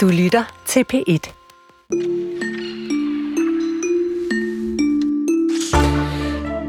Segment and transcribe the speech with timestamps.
[0.00, 1.32] Du lytter til P1.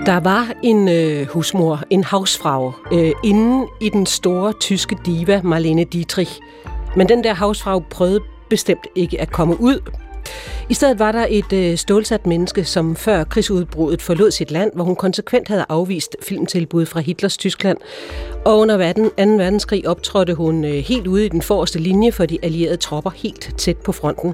[0.05, 5.83] Der var en øh, husmor, en havsfrau, øh, inde i den store tyske diva Marlene
[5.83, 6.39] Dietrich.
[6.95, 8.19] Men den der havsfrau prøvede
[8.49, 9.91] bestemt ikke at komme ud.
[10.69, 14.83] I stedet var der et øh, stålsat menneske, som før krigsudbruddet forlod sit land, hvor
[14.83, 17.77] hun konsekvent havde afvist filmtilbud fra Hitlers Tyskland.
[18.45, 19.01] Og under 2.
[19.17, 23.53] verdenskrig optrådte hun øh, helt ude i den forreste linje for de allierede tropper helt
[23.57, 24.33] tæt på fronten.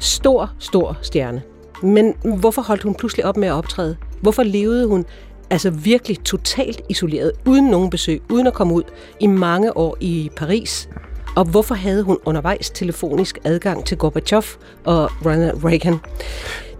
[0.00, 1.42] Stor, stor stjerne.
[1.82, 3.96] Men hvorfor holdt hun pludselig op med at optræde?
[4.20, 5.04] Hvorfor levede hun
[5.50, 8.82] altså virkelig totalt isoleret, uden nogen besøg, uden at komme ud
[9.20, 10.88] i mange år i Paris?
[11.36, 14.42] Og hvorfor havde hun undervejs telefonisk adgang til Gorbachev
[14.84, 15.98] og Ronald Reagan?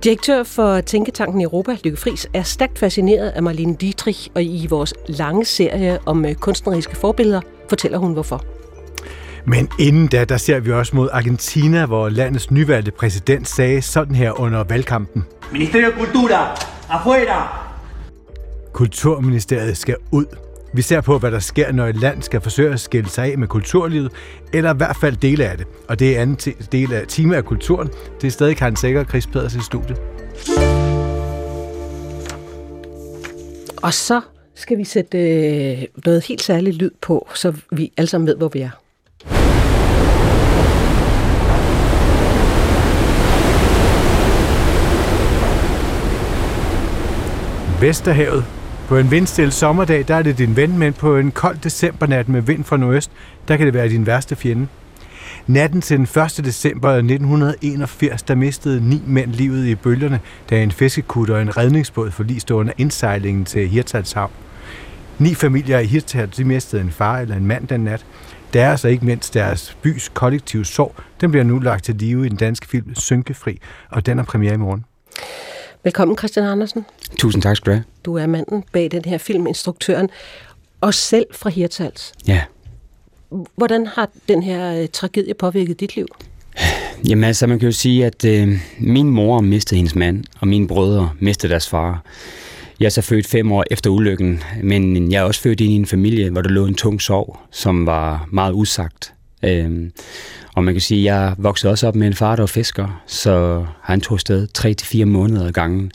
[0.05, 4.95] Direktør for Tænketanken Europa, Lykke Friis, er stærkt fascineret af Marlene Dietrich, og i vores
[5.07, 8.45] lange serie om øh, kunstneriske forbilleder fortæller hun hvorfor.
[9.47, 14.15] Men inden da, der ser vi også mod Argentina, hvor landets nyvalgte præsident sagde sådan
[14.15, 15.25] her under valgkampen.
[15.53, 17.67] Ministerio de Cultura, afuera!
[18.73, 20.50] Kulturministeriet skal ud.
[20.73, 23.39] Vi ser på, hvad der sker, når et land skal forsøge at skille sig af
[23.39, 24.13] med kulturlivet,
[24.53, 25.67] eller i hvert fald dele af det.
[25.89, 27.89] Og det er anden del af Time af Kulturen.
[28.21, 30.01] Det er stadig Karen Sækker og Chris Peders i studiet.
[33.83, 34.21] Og så
[34.55, 38.49] skal vi sætte øh, noget helt særligt lyd på, så vi alle sammen ved, hvor
[38.49, 38.71] vi er.
[47.81, 48.60] Vesterhavet.
[48.91, 52.41] På en vindstille sommerdag, der er det din ven, men på en kold decembernat med
[52.41, 53.11] vind fra nordøst,
[53.49, 54.69] der kan det være din værste fjende.
[55.47, 56.45] Natten til den 1.
[56.45, 62.11] december 1981, der mistede ni mænd livet i bølgerne, da en fiskekutter og en redningsbåd
[62.11, 64.31] forliste under indsejlingen til Hirtshals havn.
[65.19, 68.07] Ni familier i Hirtshals, de mistede en far eller en mand den nat.
[68.53, 72.29] Deres og ikke mindst deres bys kollektive sorg, den bliver nu lagt til live i
[72.29, 73.61] den danske film Synkefri,
[73.91, 74.85] og den er premiere i morgen.
[75.85, 76.85] Velkommen, Christian Andersen.
[77.19, 77.85] Tusind tak skal du have.
[78.05, 80.09] Du er manden bag den her film, instruktøren,
[80.81, 82.13] og selv fra Hirtals.
[82.27, 82.43] Ja.
[83.57, 86.07] Hvordan har den her øh, tragedie påvirket dit liv?
[87.09, 90.69] Jamen altså, man kan jo sige, at øh, min mor mistede hendes mand, og mine
[90.69, 92.03] brødre mistede deres far.
[92.81, 95.77] Jeg er så født fem år efter ulykken, men jeg er også født ind i
[95.77, 99.15] en familie, hvor der lå en tung sorg, som var meget usagt.
[99.45, 99.93] Øhm,
[100.55, 103.03] og man kan sige, at jeg voksede også op med en far, der var fisker,
[103.07, 105.93] så han tog afsted 3-4 måneder ad gangen.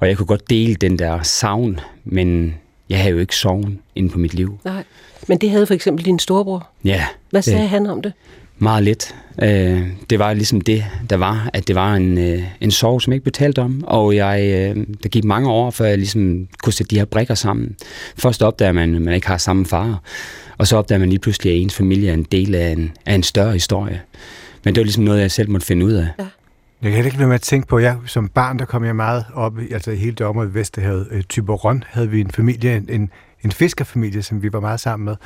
[0.00, 2.54] Og jeg kunne godt dele den der savn, men
[2.88, 4.58] jeg havde jo ikke sorgen inde på mit liv.
[4.64, 4.84] Nej,
[5.28, 6.68] men det havde for eksempel din storebror.
[6.84, 7.06] Ja.
[7.30, 8.12] Hvad sagde det, han om det?
[8.58, 9.14] Meget lidt.
[9.42, 13.12] Øh, det var ligesom det, der var, at det var en, øh, en sorg, som
[13.12, 16.72] jeg ikke betalte om, og jeg, øh, der gik mange år, før jeg ligesom kunne
[16.72, 17.76] sætte de her brikker sammen.
[18.16, 20.02] Først opdager man, at man ikke har samme far,
[20.58, 23.14] og så opdager man lige pludselig, at ens familie er en del af en, af
[23.14, 24.00] en større historie.
[24.64, 26.08] Men det var ligesom noget, jeg selv måtte finde ud af.
[26.18, 26.24] Ja.
[26.82, 29.24] Jeg kan ikke lade med at tænke på, jeg som barn, der kom jeg meget
[29.34, 33.10] op, altså hele det område i Vesterhavet, øh, Tyberon, havde vi en familie, en, en,
[33.44, 35.16] en fiskerfamilie, som vi var meget sammen med.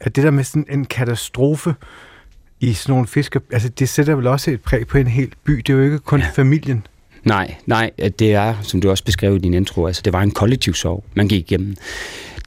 [0.00, 1.74] At det der med sådan en katastrofe
[2.60, 5.52] i sådan nogle fisker, altså det sætter vel også et præg på en hel by.
[5.52, 6.26] Det er jo ikke kun ja.
[6.34, 6.86] familien.
[7.24, 10.30] Nej, nej, det er, som du også beskrev i din intro, altså det var en
[10.30, 11.76] kollektiv sorg, man gik igennem.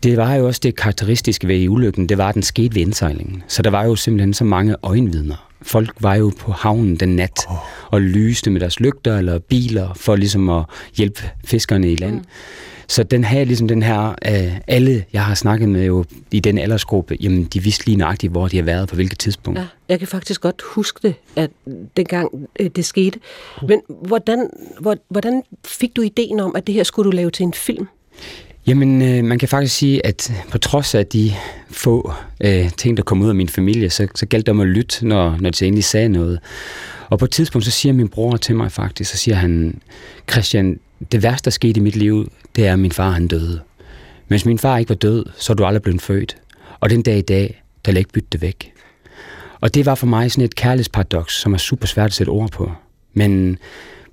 [0.03, 3.44] Det var jo også det karakteristiske ved ulykken, det var, at den skete ved indsejlingen.
[3.47, 5.50] Så der var jo simpelthen så mange øjenvidner.
[5.62, 7.56] Folk var jo på havnen den nat oh.
[7.91, 10.63] og lyste med deres lygter eller biler for ligesom at
[10.96, 12.13] hjælpe fiskerne i land.
[12.13, 12.25] Mm.
[12.88, 16.58] Så den her, ligesom den her, øh, alle jeg har snakket med jo i den
[16.58, 19.59] aldersgruppe, jamen de vidste lige nøjagtigt, hvor de har været på hvilket tidspunkt.
[19.59, 21.50] Ja, jeg kan faktisk godt huske det, at
[21.97, 23.19] dengang øh, det skete.
[23.68, 24.50] Men hvordan,
[25.09, 27.88] hvordan fik du ideen om, at det her skulle du lave til en film?
[28.68, 31.31] Jamen, øh, man kan faktisk sige, at på trods af de
[31.72, 32.12] få
[32.44, 35.07] øh, ting, der kom ud af min familie, så, så galt det om at lytte,
[35.07, 36.40] når, når de egentlig sagde noget.
[37.09, 39.81] Og på et tidspunkt, så siger min bror til mig faktisk, så siger han,
[40.31, 40.79] Christian,
[41.12, 43.62] det værste, der skete i mit liv, det er, at min far han døde.
[44.28, 46.38] Men hvis min far ikke var død, så er du aldrig blevet født.
[46.80, 48.74] Og den dag i dag, der vil ikke bytte det væk.
[49.62, 52.51] Og det var for mig sådan et kærlighedsparadoks, som er super svært at sætte ord
[52.51, 52.71] på.
[53.13, 53.57] Men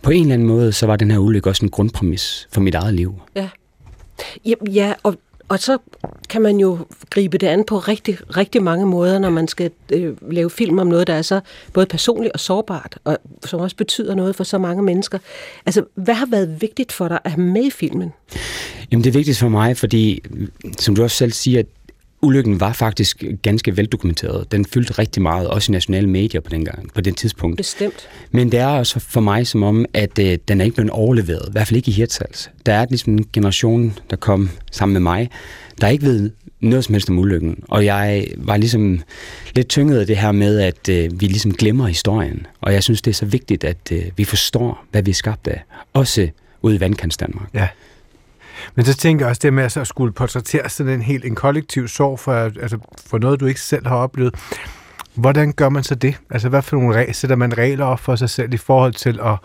[0.02, 2.74] på en eller anden måde, så var den her ulykke også en grundpræmis for mit
[2.74, 3.14] eget liv.
[3.36, 3.48] Ja.
[4.44, 5.14] Ja, ja og,
[5.48, 5.78] og så
[6.28, 6.78] kan man jo
[7.10, 10.86] gribe det an på rigtig, rigtig mange måder, når man skal øh, lave film om
[10.86, 11.40] noget, der er så
[11.72, 15.18] både personligt og sårbart, og som også betyder noget for så mange mennesker.
[15.66, 18.12] Altså, hvad har været vigtigt for dig at have med i filmen?
[18.92, 20.22] Jamen, det er vigtigt for mig, fordi,
[20.78, 21.62] som du også selv siger,
[22.22, 24.52] ulykken var faktisk ganske veldokumenteret.
[24.52, 27.56] Den fyldte rigtig meget, også i nationale medier på den, gang, på den tidspunkt.
[27.56, 28.08] Bestemt.
[28.30, 31.48] Men det er også for mig som om, at øh, den er ikke blevet overleveret,
[31.48, 32.50] i hvert fald ikke i Hirtshals.
[32.66, 35.30] Der er ligesom en generation, der kom sammen med mig,
[35.80, 36.30] der ikke ved
[36.60, 37.64] noget som helst om ulykken.
[37.68, 39.02] Og jeg var ligesom
[39.54, 42.46] lidt tynget af det her med, at øh, vi ligesom glemmer historien.
[42.60, 45.48] Og jeg synes, det er så vigtigt, at øh, vi forstår, hvad vi er skabt
[45.48, 45.62] af.
[45.92, 46.28] Også
[46.62, 47.48] ude i vandkants Danmark.
[47.54, 47.68] Ja.
[48.74, 51.88] Men så tænker jeg også det med at skulle portrættere sådan en helt en kollektiv
[51.88, 54.34] sorg for, altså for noget, du ikke selv har oplevet.
[55.14, 56.14] Hvordan gør man så det?
[56.30, 59.20] Altså hvad for nogle regler, sætter man regler op for sig selv i forhold til
[59.22, 59.38] at,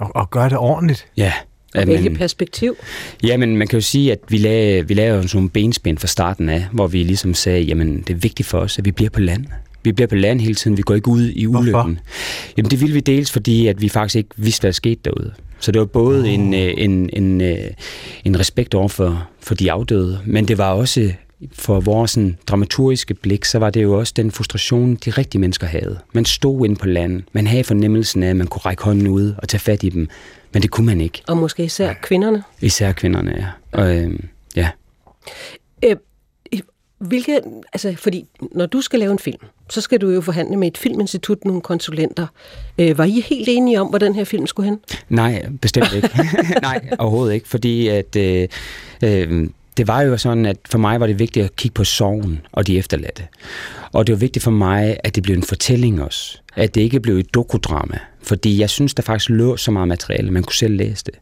[0.00, 1.06] at, at gøre det ordentligt?
[1.16, 1.32] Ja,
[1.74, 2.76] og hvilket perspektiv?
[3.22, 6.06] Ja, men man kan jo sige, at vi lavede, vi lavede sådan nogle benspænd fra
[6.06, 9.10] starten af, hvor vi ligesom sagde, jamen det er vigtigt for os, at vi bliver
[9.10, 9.46] på land.
[9.82, 11.72] Vi bliver på land hele tiden, vi går ikke ud i ulykken.
[11.72, 11.94] Hvorfor?
[12.56, 15.32] Jamen det ville vi dels, fordi at vi faktisk ikke vidste, hvad der skete derude.
[15.60, 16.30] Så det var både oh.
[16.30, 17.58] en, en, en, øh,
[18.24, 21.12] en respekt over for, for de afdøde, men det var også
[21.52, 25.66] for vores sådan, dramaturgiske blik, så var det jo også den frustration, de rigtige mennesker
[25.66, 25.98] havde.
[26.12, 27.22] Man stod inde på land.
[27.32, 30.08] Man havde fornemmelsen af, at man kunne række hånden ud og tage fat i dem.
[30.52, 31.22] Men det kunne man ikke.
[31.28, 32.42] Og måske især kvinderne?
[32.60, 33.46] Især kvinderne, ja.
[33.72, 34.18] Og, øh,
[34.56, 34.68] ja.
[35.84, 35.96] Øh,
[37.00, 37.40] hvilke,
[37.72, 40.78] altså, fordi når du skal lave en film, så skal du jo forhandle med et
[40.78, 42.26] filminstitut, nogle konsulenter.
[42.78, 44.80] Øh, var I helt enige om, hvor den her film skulle hen?
[45.08, 46.10] Nej, bestemt ikke.
[46.62, 48.48] Nej, overhovedet ikke, fordi at øh,
[49.04, 52.40] øh, det var jo sådan, at for mig var det vigtigt at kigge på sorgen
[52.52, 53.22] og de efterladte.
[53.92, 56.38] Og det var vigtigt for mig, at det blev en fortælling også.
[56.56, 57.98] At det ikke blev et dokudrama.
[58.22, 61.14] Fordi jeg synes, der faktisk lå så meget materiale, man kunne selv læse det.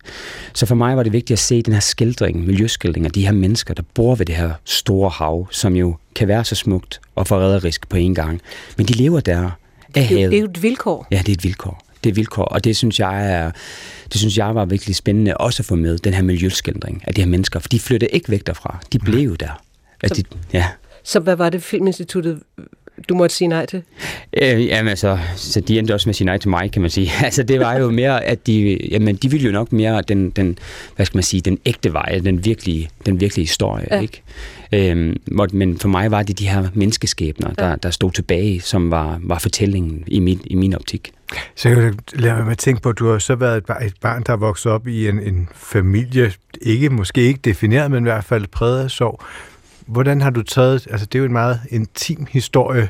[0.55, 3.33] Så for mig var det vigtigt at se den her skildring, miljøskildring af de her
[3.33, 7.27] mennesker, der bor ved det her store hav, som jo kan være så smukt og
[7.27, 8.41] forræderisk på en gang.
[8.77, 9.51] Men de lever der
[9.95, 10.31] af havet.
[10.31, 11.07] Det er jo et vilkår.
[11.11, 13.51] Ja, det er et vilkår det er vilkår, og det synes jeg er,
[14.13, 17.21] det synes jeg var virkelig spændende også at få med, den her miljøskildring af de
[17.21, 19.63] her mennesker, for de flyttede ikke væk derfra, de blev jo der.
[20.01, 20.67] At så, de, ja.
[21.03, 22.43] så hvad var det Filminstituttet
[23.09, 23.83] du måtte sige nej til?
[24.43, 26.91] Øh, jamen altså, så de endte også med at sige nej til mig, kan man
[26.91, 27.11] sige.
[27.25, 30.59] altså det var jo mere, at de, jamen, de ville jo nok mere den, den,
[30.97, 34.01] hvad skal man sige, den ægte vej, den virkelige, den virkelige historie, ja.
[34.01, 34.23] ikke?
[34.73, 35.17] Øhm,
[35.53, 37.77] men for mig var det de her menneskeskæbner, der, ja.
[37.83, 41.13] der stod tilbage, som var, var fortællingen i min, i min optik.
[41.55, 43.95] Så jeg lade mig at tænke på, at du har så været et barn, et
[44.01, 48.03] barn der er vokset op i en, en familie, ikke måske ikke defineret, men i
[48.03, 49.23] hvert fald præget af sorg.
[49.89, 52.89] Hvordan har du taget, altså det er jo en meget intim historie,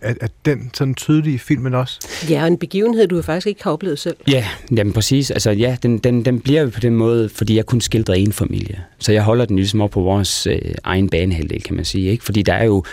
[0.00, 2.08] er, er den sådan tydelig i filmen også?
[2.28, 4.16] Ja, en begivenhed, du faktisk ikke har oplevet selv.
[4.28, 4.46] Ja,
[4.76, 5.30] jamen præcis.
[5.30, 8.32] Altså ja, den, den, den bliver jo på den måde, fordi jeg kun skildrer en
[8.32, 8.84] familie.
[8.98, 12.10] Så jeg holder den ligesom op på vores øh, egen banehalvdel, kan man sige.
[12.10, 12.24] Ikke?
[12.24, 12.84] Fordi der er, jo,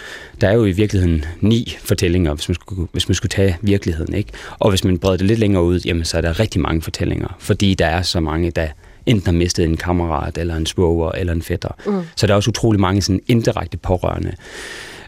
[0.42, 4.14] der er jo i virkeligheden ni fortællinger, hvis man, skulle, hvis man skulle tage virkeligheden.
[4.14, 4.32] Ikke?
[4.60, 7.36] Og hvis man breder det lidt længere ud, jamen så er der rigtig mange fortællinger.
[7.40, 8.68] Fordi der er så mange, der
[9.06, 11.70] enten har mistet en kammerat, eller en svoger, eller en fætter.
[11.86, 12.02] Mm.
[12.16, 14.36] Så der er også utrolig mange sådan indirekte pårørende.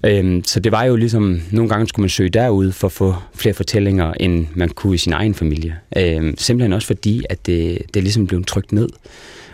[0.04, 3.16] Øhm, så det var jo ligesom, nogle gange skulle man søge derud for at få
[3.36, 5.78] flere fortællinger, end man kunne i sin egen familie.
[5.98, 8.90] Øhm, simpelthen også fordi, at det, det ligesom blev trykt ned.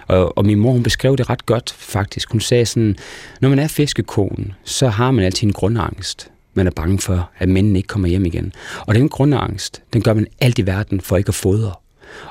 [0.08, 2.32] Og, og min mor, hun beskrev det ret godt, faktisk.
[2.32, 2.96] Hun sagde sådan,
[3.42, 6.30] når man er fiskekonen, så har man altid en grundangst.
[6.54, 8.54] Man er bange for, at mændene ikke kommer hjem igen.
[8.80, 11.74] Og den grundangst, den gør man alt i verden for ikke at fodre.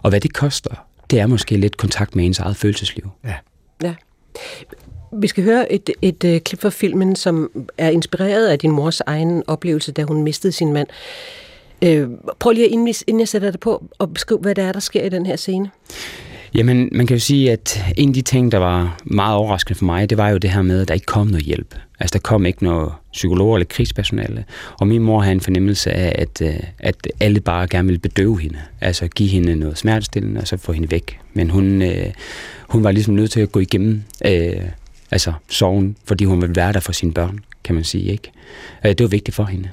[0.02, 3.10] Og hvad det koster, det er måske lidt kontakt med ens eget følelsesliv.
[3.24, 3.34] Ja.
[3.82, 3.94] ja.
[5.12, 9.00] Vi skal høre et, et, et klip fra filmen, som er inspireret af din mors
[9.00, 10.88] egen oplevelse, da hun mistede sin mand.
[11.84, 14.80] Øh, prøv lige, inden, inden jeg sætter det på, og beskriv, hvad det er, der
[14.80, 15.70] sker i den her scene.
[16.54, 19.84] Jamen, man kan jo sige, at en af de ting, der var meget overraskende for
[19.84, 21.74] mig, det var jo det her med, at der ikke kom noget hjælp.
[22.00, 24.44] Altså, der kom ikke noget psykologer eller krigspersonale.
[24.80, 28.40] Og min mor havde en fornemmelse af, at, øh, at alle bare gerne ville bedøve
[28.40, 28.58] hende.
[28.80, 31.18] Altså, give hende noget smertestillende, og så få hende væk.
[31.34, 32.06] Men hun, øh,
[32.68, 34.62] hun var ligesom nødt til at gå igennem øh,
[35.10, 38.12] altså sorgen, fordi hun ville være der for sine børn, kan man sige.
[38.12, 38.32] ikke.
[38.84, 39.68] Øh, det var vigtigt for hende.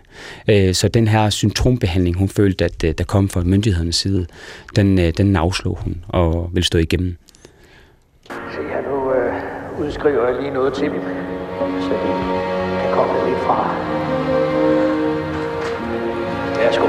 [0.50, 4.26] Øh, så den her symptombehandling, hun følte, at øh, der kom fra myndighedernes side,
[4.76, 7.16] den, den afslog hun og ville stå igennem.
[8.28, 11.02] Så jeg nu øh, udskriver jeg lige noget til dem,
[11.82, 12.12] så de
[12.82, 13.76] kan komme lidt fra.
[16.60, 16.88] Værsgo.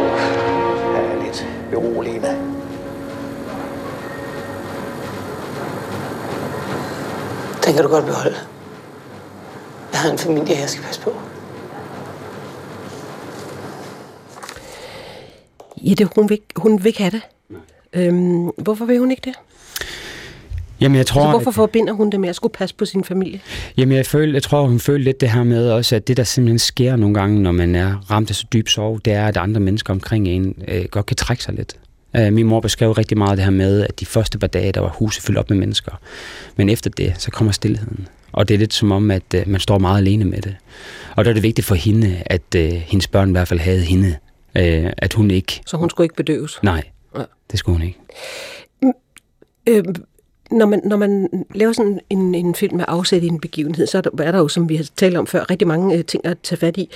[0.95, 2.29] Her er lidt beroligende.
[7.65, 8.50] Den kan du godt beholde.
[10.01, 11.13] Jeg har en familie, jeg skal passe på.
[15.85, 17.23] Ja, det, hun, vil, hun vil ikke have det.
[17.93, 19.35] Øhm, hvorfor vil hun ikke det?
[20.81, 23.41] Jamen, jeg tror, altså, hvorfor forbinder hun det med at skulle passe på sin familie?
[23.77, 26.25] Jamen, jeg, føler, jeg tror, hun føler lidt det her med også, at det, der
[26.25, 29.37] simpelthen sker nogle gange, når man er ramt af så dyb sorg, det er, at
[29.37, 31.77] andre mennesker omkring en øh, godt kan trække sig lidt.
[32.17, 34.81] Øh, min mor beskrev rigtig meget det her med, at de første par dage, der
[34.81, 35.93] var huset fyldt op med mennesker.
[36.57, 38.09] Men efter det, så kommer stillheden.
[38.33, 40.57] Og det er lidt som om, at øh, man står meget alene med det.
[41.17, 43.81] Og der er det vigtigt for hende, at øh, hendes børn i hvert fald havde
[43.81, 44.17] hende.
[44.57, 45.61] Øh, at hun ikke...
[45.67, 46.59] Så hun skulle ikke bedøves?
[46.63, 46.83] Nej,
[47.17, 47.23] ja.
[47.51, 47.99] det skulle hun ikke.
[48.83, 48.93] Mm,
[49.67, 49.85] øh,
[50.51, 53.99] når man, når man laver sådan en, en film med afsæt i en begivenhed, så
[53.99, 56.27] er der, er der jo, som vi har talt om før, rigtig mange øh, ting
[56.27, 56.91] at tage fat i.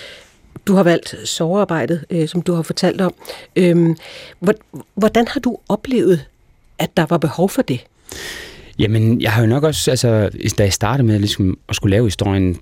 [0.67, 3.15] Du har valgt sovearbejdet, øh, som du har fortalt om.
[3.57, 3.97] Øhm,
[4.95, 6.27] hvordan har du oplevet,
[6.79, 7.85] at der var behov for det?
[8.79, 12.07] Jamen, jeg har jo nok også, altså, da jeg startede med ligesom, at skulle lave
[12.07, 12.57] historien,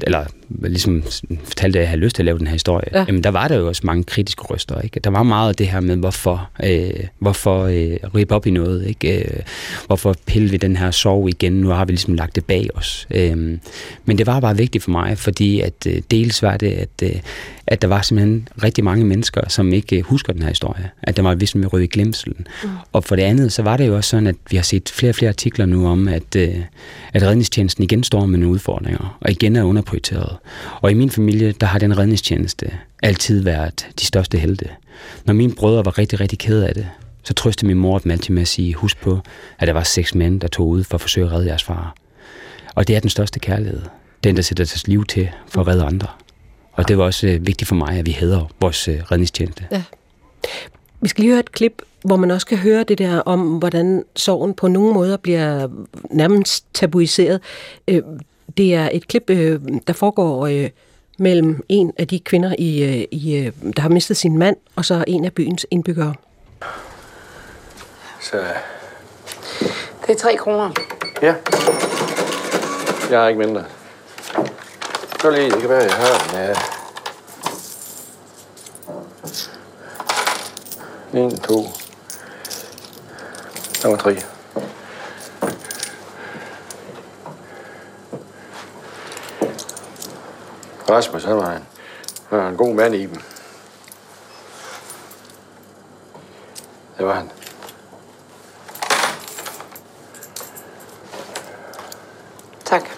[0.00, 1.02] eller ligesom
[1.44, 3.04] fortalte, at jeg havde lyst til at lave den her historie, ja.
[3.08, 4.80] jamen der var der jo også mange kritiske røster.
[4.80, 5.00] Ikke?
[5.00, 8.86] Der var meget af det her med, hvorfor, øh, hvorfor øh, rippe op i noget,
[8.86, 9.18] ikke?
[9.18, 9.40] Øh,
[9.86, 13.06] hvorfor pille vi den her sorg igen, nu har vi ligesom lagt det bag os.
[13.10, 13.58] Øh,
[14.04, 17.20] men det var bare vigtigt for mig, fordi at øh, dels var det, at, øh,
[17.66, 20.90] at der var simpelthen rigtig mange mennesker, som ikke øh, husker den her historie.
[21.02, 22.46] At der var vist med røde glemselen.
[22.64, 22.68] Mm.
[22.92, 25.10] Og for det andet, så var det jo også sådan, at vi har set flere
[25.10, 26.54] og flere artikler nu om, at, øh,
[27.12, 30.36] at redningstjenesten igen står med nogle udfordringer, og igen er underprioriteret.
[30.80, 32.70] Og i min familie, der har den redningstjeneste
[33.02, 34.68] altid været de største helte.
[35.24, 36.86] Når mine brødre var rigtig, rigtig kede af det,
[37.22, 39.20] så trøstede min mor dem altid med at sige, husk på,
[39.58, 41.94] at der var seks mænd, der tog ud for at forsøge at redde jeres far.
[42.74, 43.82] Og det er den største kærlighed.
[44.24, 46.08] Den, der sætter deres liv til for at redde andre.
[46.72, 49.66] Og det var også øh, vigtigt for mig, at vi hedder vores øh, redningstjeneste.
[49.72, 49.82] Ja.
[51.00, 54.04] Vi skal lige høre et klip, hvor man også kan høre det der om, hvordan
[54.16, 55.68] sorgen på nogle måder bliver
[56.10, 57.40] nærmest tabuiseret.
[57.88, 58.02] Øh,
[58.56, 60.70] det er et klip, øh, der foregår øh,
[61.18, 65.04] mellem en af de kvinder, i, øh, i, der har mistet sin mand, og så
[65.06, 66.14] en af byens indbyggere.
[68.20, 68.44] Så...
[70.06, 70.70] Det er tre kroner.
[71.22, 71.34] Ja.
[73.10, 73.64] Jeg har ikke mindre.
[75.20, 76.38] Så lige, det kan være, jeg har den.
[76.38, 76.54] Ja.
[81.26, 81.68] 1, 2,
[83.84, 84.33] nummer 3.
[90.90, 91.66] Rasmus, han var en,
[92.28, 93.22] han var en god mand i dem.
[96.98, 97.30] Det var han.
[102.64, 102.90] Tak.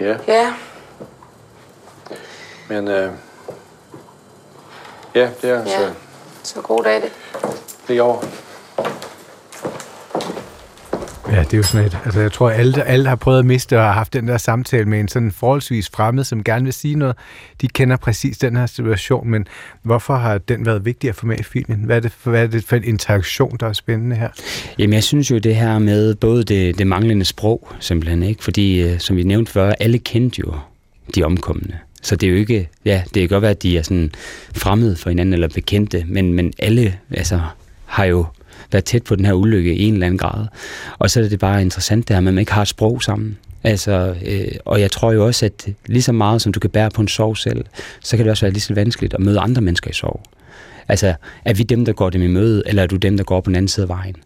[0.00, 0.16] Ja.
[0.26, 0.54] Ja.
[2.68, 3.12] Men øh,
[5.14, 5.64] ja, det er ja.
[5.64, 5.94] så...
[6.42, 7.12] Så god dag det.
[7.88, 8.43] Det er over.
[11.34, 13.78] Ja, det er jo sådan et, altså jeg tror, alle, alle har prøvet at miste
[13.78, 16.94] og har haft den der samtale med en sådan forholdsvis fremmed, som gerne vil sige
[16.94, 17.16] noget.
[17.60, 19.46] De kender præcis den her situation, men
[19.82, 21.78] hvorfor har den været vigtig at få med i filmen?
[21.84, 24.28] Hvad er det hvad er det for en interaktion, der er spændende her?
[24.78, 28.44] Jamen, jeg synes jo det her med både det, det manglende sprog, simpelthen, ikke?
[28.44, 30.54] Fordi, øh, som vi nævnte før, alle kendte jo
[31.14, 31.74] de omkommende.
[32.02, 34.10] Så det er jo ikke, ja, det kan godt være, at de er sådan
[34.56, 37.40] fremmede for hinanden eller bekendte, men, men alle altså,
[37.86, 38.26] har jo
[38.72, 40.46] været tæt på den her ulykke i en eller anden grad.
[40.98, 43.02] Og så er det bare interessant det her med, at man ikke har et sprog
[43.02, 43.38] sammen.
[43.64, 46.90] Altså, øh, og jeg tror jo også, at lige så meget som du kan bære
[46.90, 47.64] på en sorg selv,
[48.00, 50.22] så kan det også være lige så vanskeligt at møde andre mennesker i sorg.
[50.88, 53.40] Altså, er vi dem, der går dem i møde, eller er du dem, der går
[53.40, 54.16] på den anden side af vejen?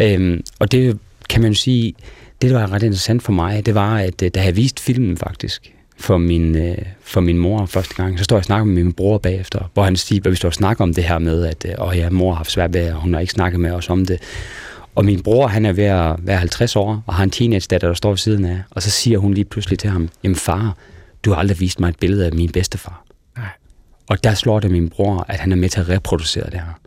[0.00, 0.98] Øhm, og det
[1.28, 1.94] kan man jo sige,
[2.42, 5.16] det, der var ret interessant for mig, det var, at øh, da jeg vist filmen
[5.16, 8.18] faktisk, for min, øh, for min mor første gang.
[8.18, 10.48] Så står jeg og snakker med min bror bagefter, hvor han siger, at vi står
[10.48, 12.92] og snakker om det her med, at øh, åh, ja, mor har haft svært ved,
[12.92, 14.18] og hun har ikke snakket med os om det.
[14.94, 17.94] Og min bror, han er ved at være 50 år, og har en teenage-datter, der
[17.94, 18.62] står ved siden af.
[18.70, 20.76] Og så siger hun lige pludselig til ham, jamen far,
[21.24, 23.04] du har aldrig vist mig et billede af min bedstefar.
[23.36, 23.46] Nej.
[24.08, 26.80] Og der slår det min bror, at han er med til at reproducere det her.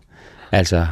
[0.51, 0.85] Altså,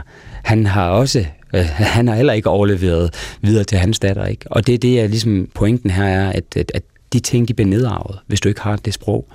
[0.44, 4.46] han har også, øh, han har heller ikke overleveret videre til hans datter, ikke?
[4.52, 6.84] Og det er det, jeg ligesom, pointen her er, at, at, at
[7.14, 9.28] de ting, de bliver nedarvet, hvis du ikke har det sprog.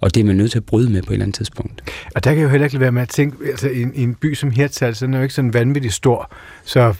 [0.00, 1.92] Og det er man nødt til at bryde med på et eller andet tidspunkt.
[2.14, 4.14] Og der kan jeg jo heller ikke være med at tænke, altså i, i en
[4.14, 6.32] by som Hirtshals, så er den jo ikke sådan vanvittigt stor.
[6.64, 6.94] Så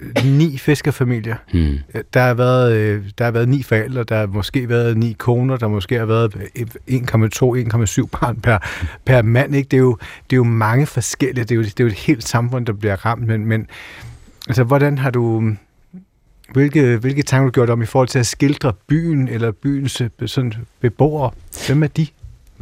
[0.00, 1.36] øh, ni fiskerfamilier.
[1.52, 1.78] Hmm.
[2.14, 5.56] Der, har været, øh, der har været ni forældre, der har måske været ni koner,
[5.56, 8.58] der måske har været 1,2-1,7 barn per,
[9.04, 9.54] per mand.
[9.54, 9.68] Ikke?
[9.68, 9.96] Det, er jo,
[10.30, 11.44] det er jo mange forskellige.
[11.44, 13.26] Det er jo, det er jo et helt samfund, der bliver ramt.
[13.26, 13.66] Men, men
[14.48, 15.52] altså, hvordan har du
[16.52, 20.08] hvilke, hvilke tanker du gjort om i forhold til at skildre byen eller byens øh,
[20.26, 21.30] sådan, beboere?
[21.66, 22.06] Hvem er de?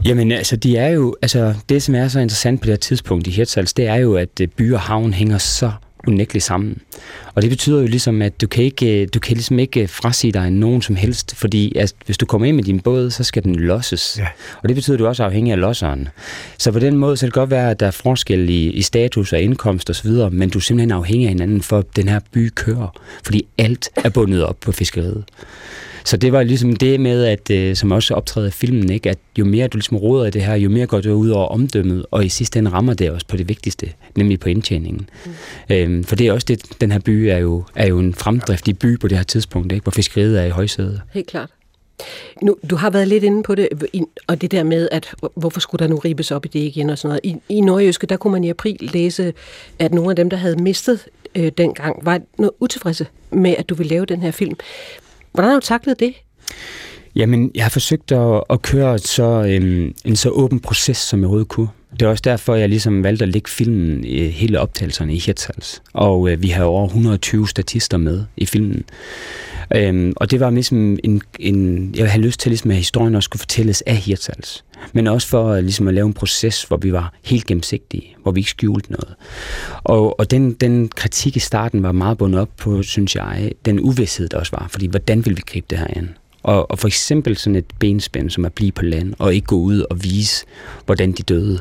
[0.04, 3.26] Jamen, altså, de er jo, altså, det som er så interessant på det her tidspunkt
[3.26, 5.72] i Hirtshals, det er jo, at øh, by og havn hænger så
[6.08, 6.78] unægteligt sammen.
[7.34, 10.50] Og det betyder jo ligesom, at du kan, ikke, du kan ligesom ikke frasige dig
[10.50, 13.54] nogen som helst, fordi at hvis du kommer ind med din båd, så skal den
[13.54, 14.18] losses.
[14.18, 14.26] Ja.
[14.62, 16.08] Og det betyder, at du også er afhængig af losseren.
[16.58, 18.82] Så på den måde, så kan det godt være, at der er forskel i, i
[18.82, 22.20] status og indkomst osv., men du er simpelthen afhængig af hinanden, for at den her
[22.32, 22.98] by kører.
[23.24, 25.24] Fordi alt er bundet op på fiskeriet.
[26.04, 29.10] Så det var ligesom det med, at, øh, som også optræder i filmen, ikke?
[29.10, 31.46] at jo mere du ligesom råder i det her, jo mere går du ud over
[31.46, 35.08] omdømmet, og i sidste ende rammer det også på det vigtigste, nemlig på indtjeningen.
[35.26, 35.32] Mm.
[35.70, 38.78] Øhm, for det er også det, den her by er jo, er jo en fremdriftig
[38.78, 39.82] by på det her tidspunkt, ikke?
[39.82, 41.00] hvor fiskeriet er i højsædet.
[41.12, 41.50] Helt klart.
[42.42, 43.68] Nu, du har været lidt inde på det,
[44.26, 46.98] og det der med, at hvorfor skulle der nu ribes op i det igen og
[46.98, 47.40] sådan noget.
[47.48, 49.32] I, i Nordjyske, der kunne man i april læse,
[49.78, 53.74] at nogle af dem, der havde mistet øh, dengang, var noget utilfredse med, at du
[53.74, 54.56] ville lave den her film.
[55.32, 56.14] Hvordan har du taklet det?
[57.16, 61.18] Jamen, jeg har forsøgt at, at køre et så, øhm, en så åben proces, som
[61.18, 61.68] jeg overhovedet kunne.
[61.92, 65.82] Det er også derfor, jeg ligesom valgte at lægge filmen øh, hele optagelserne i Hirtshals.
[65.92, 68.84] Og øh, vi har over 120 statister med i filmen.
[69.74, 73.24] Øhm, og det var ligesom en, en, jeg havde lyst til, ligesom, at historien også
[73.24, 74.64] skulle fortælles af Hirtshals.
[74.92, 78.32] Men også for øh, ligesom, at lave en proces, hvor vi var helt gennemsigtige, hvor
[78.32, 79.14] vi ikke skjulte noget.
[79.84, 83.80] Og, og den, den kritik i starten var meget bundet op på, synes jeg, den
[83.80, 84.66] uvidshed, der også var.
[84.70, 86.14] Fordi hvordan vil vi gribe det her an?
[86.42, 89.56] Og, og for eksempel sådan et benspænd, som at blive på land, og ikke gå
[89.56, 90.46] ud og vise,
[90.86, 91.60] hvordan de døde,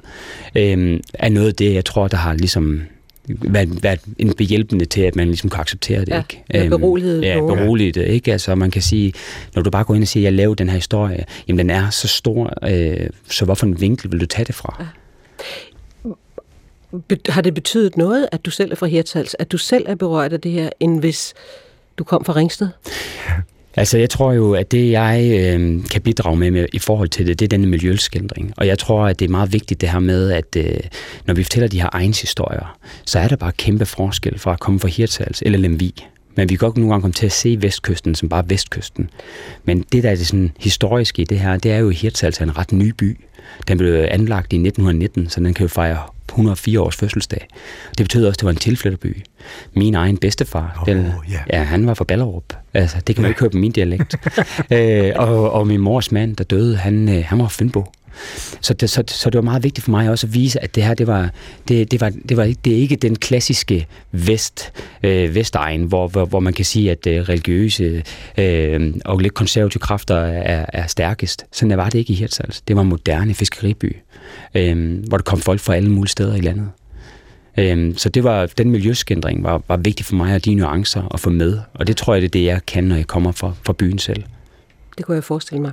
[0.56, 2.82] øh, er noget af det, jeg tror, der har ligesom
[3.28, 6.10] været, været en behjælpende til, at man ligesom kan acceptere det.
[6.10, 6.44] Ja, ikke?
[6.54, 8.08] ja, beroliget Ja, beroliget det.
[8.08, 8.32] Ikke?
[8.32, 9.14] Altså, man kan sige,
[9.56, 11.70] når du bare går ind og siger, at jeg lavede den her historie, jamen den
[11.70, 14.76] er så stor, øh, så hvorfor en vinkel vil du tage det fra?
[14.80, 14.86] Ja.
[17.30, 20.34] Har det betydet noget, at du selv er fra Hirtshals, at du selv er berørt
[20.34, 21.34] af det her, end hvis
[21.98, 22.68] du kom fra Ringsted?
[23.76, 27.28] Altså, jeg tror jo, at det, jeg øh, kan bidrage med, med i forhold til
[27.28, 28.54] det, det er denne miljøskildring.
[28.58, 30.80] Og jeg tror, at det er meget vigtigt det her med, at øh,
[31.26, 34.60] når vi fortæller de her egens historier, så er der bare kæmpe forskel fra at
[34.60, 35.94] komme fra Hirtshals eller Lemvi.
[36.36, 39.10] Men vi kan godt nogle gange komme til at se vestkysten som bare vestkysten.
[39.66, 42.40] Men det, der er det sådan historiske i det her, det er jo, at Hirtshals
[42.40, 43.20] er en ret ny by.
[43.68, 46.00] Den blev anlagt i 1919, så den kan jo fejre
[46.32, 47.48] 104 års fødselsdag.
[47.98, 49.24] Det betød også, at det var en tilflytterby.
[49.74, 51.58] Min egen bedstefar, Åh, den, ja.
[51.58, 52.54] ja, han var fra Ballerup.
[52.74, 54.16] Altså, det kan man ikke høre på min dialekt.
[54.72, 57.86] øh, og, og min mors mand, der døde, han, øh, han var fra Fynbo.
[58.62, 60.84] Så det, så, så det var meget vigtigt for mig også at vise, at det
[60.84, 61.30] her, det var,
[61.68, 64.72] det, det var, det var det er ikke den klassiske vest,
[65.04, 68.04] øh, vestegn, hvor, hvor, hvor man kan sige, at øh, religiøse
[68.38, 71.46] øh, og lidt konservative kræfter er, er stærkest.
[71.52, 72.62] Sådan var det ikke i Hirtshals.
[72.62, 73.96] Det var en moderne fiskeriby,
[74.56, 76.70] øh, hvor der kom folk fra alle mulige steder i landet.
[77.58, 81.20] Øhm, så det var, den miljøskændring var, var vigtig for mig, og de nuancer at
[81.20, 81.60] få med.
[81.74, 84.00] Og det tror jeg, det er det, jeg kan, når jeg kommer fra, fra byen
[84.00, 84.24] selv.
[84.98, 85.72] Det kunne jeg forestille mig.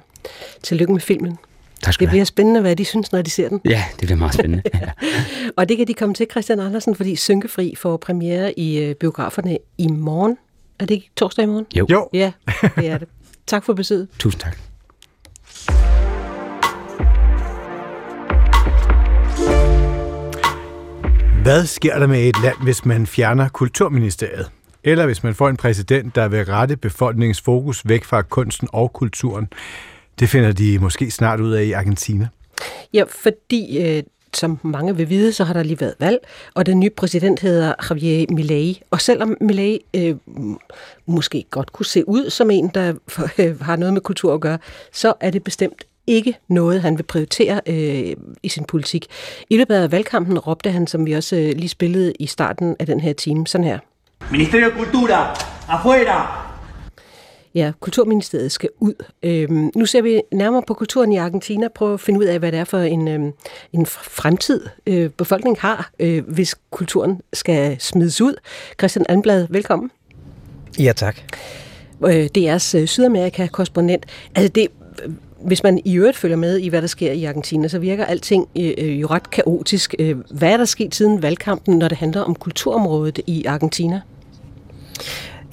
[0.63, 1.39] Tillykke med filmen.
[1.83, 2.27] Tak skal Det bliver have.
[2.27, 3.61] spændende, hvad de synes, når de ser den.
[3.65, 4.63] Ja, det bliver meget spændende.
[4.75, 4.91] ja.
[5.57, 9.59] Og det kan de komme til, Christian Andersen, fordi Synkefri får premiere i øh, biograferne
[9.79, 10.37] i morgen.
[10.79, 11.67] Er det ikke torsdag i morgen?
[11.77, 11.87] Jo.
[11.91, 12.33] Jo, Ja,
[12.77, 13.09] det er det.
[13.47, 14.09] Tak for besøget.
[14.19, 14.59] Tusind tak.
[21.43, 24.51] Hvad sker der med et land, hvis man fjerner kulturministeriet?
[24.85, 28.93] Eller hvis man får en præsident, der vil rette befolkningens fokus væk fra kunsten og
[28.93, 29.49] kulturen?
[30.21, 32.29] Det finder de måske snart ud af i Argentina.
[32.95, 34.03] Ja, fordi øh,
[34.35, 36.19] som mange vil vide, så har der lige været valg,
[36.55, 38.83] og den nye præsident hedder Javier Milei.
[38.91, 40.17] Og selvom Milei øh,
[41.07, 42.95] måske godt kunne se ud som en, der
[43.39, 44.59] øh, har noget med kultur at gøre,
[44.93, 49.07] så er det bestemt ikke noget, han vil prioritere øh, i sin politik.
[49.51, 52.87] I løbet af valgkampen råbte han, som vi også øh, lige spillede i starten af
[52.87, 53.79] den her time, sådan her.
[54.31, 55.35] Ministerio de Cultura,
[55.69, 56.49] afuera.
[57.55, 58.95] Ja, Kulturministeriet skal ud.
[59.23, 62.53] Øhm, nu ser vi nærmere på kulturen i Argentina, prøve at finde ud af, hvad
[62.53, 63.33] det er for en, øhm,
[63.73, 68.35] en fremtid, øh, befolkningen har, øh, hvis kulturen skal smides ud.
[68.79, 69.91] Christian Anblad, velkommen.
[70.79, 71.17] Ja, tak.
[72.07, 74.07] Øh, DR's øh, Sydamerika-korrespondent.
[74.35, 74.69] Altså det,
[75.41, 78.49] hvis man i øvrigt følger med i, hvad der sker i Argentina, så virker alting
[78.57, 79.95] øh, øh jo ret kaotisk.
[79.99, 84.01] Øh, hvad er der sket siden valgkampen, når det handler om kulturområdet i Argentina?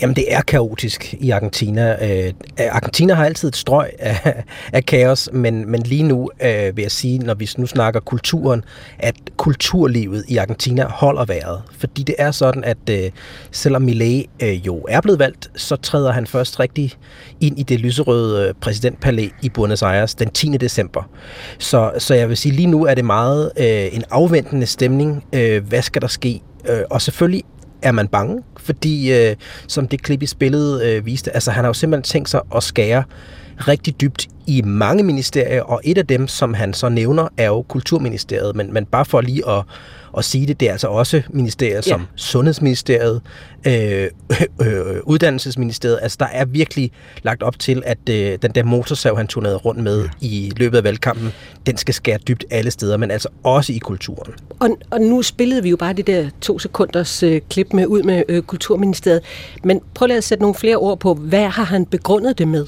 [0.01, 2.11] Jamen, det er kaotisk i Argentina.
[2.25, 2.33] Øh,
[2.71, 6.91] Argentina har altid et strøg af, af kaos, men, men lige nu øh, vil jeg
[6.91, 8.63] sige, når vi nu snakker kulturen,
[8.99, 11.61] at kulturlivet i Argentina holder vejret.
[11.77, 13.11] Fordi det er sådan, at øh,
[13.51, 16.93] selvom Milei øh, jo er blevet valgt, så træder han først rigtig
[17.41, 20.47] ind i det lyserøde øh, præsidentpalæ i Buenos Aires den 10.
[20.47, 21.09] december.
[21.59, 25.23] Så, så jeg vil sige, lige nu er det meget øh, en afventende stemning.
[25.33, 26.41] Øh, hvad skal der ske?
[26.69, 27.43] Øh, og selvfølgelig
[27.81, 29.35] er man bange, fordi øh,
[29.67, 32.63] som det klip i spillet øh, viste, altså han har jo simpelthen tænkt sig at
[32.63, 33.03] skære
[33.59, 37.61] rigtig dybt i mange ministerier, og et af dem, som han så nævner, er jo
[37.61, 39.63] Kulturministeriet, men, men bare for lige at,
[40.17, 42.05] at sige det, det er altså også ministerier som Ja.
[42.15, 43.21] Sundhedsministeriet,
[43.67, 44.07] øh,
[44.61, 46.91] øh, Uddannelsesministeriet, altså der er virkelig
[47.23, 50.83] lagt op til, at øh, den der motorsav, han turnerede rundt med i løbet af
[50.83, 51.33] valgkampen,
[51.65, 54.33] den skal skære dybt alle steder, men altså også i kulturen.
[54.59, 58.03] Og, og nu spillede vi jo bare det der to sekunders øh, klip med ud
[58.03, 59.21] med øh, Kulturministeriet.
[59.63, 62.65] Men prøv lige at sætte nogle flere ord på, hvad har han begrundet det med?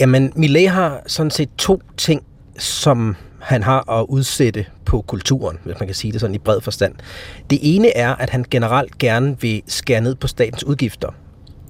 [0.00, 2.22] Jamen, Millet har sådan set to ting,
[2.58, 6.60] som han har at udsætte på kulturen, hvis man kan sige det sådan i bred
[6.60, 6.94] forstand.
[7.50, 11.08] Det ene er, at han generelt gerne vil skære ned på statens udgifter.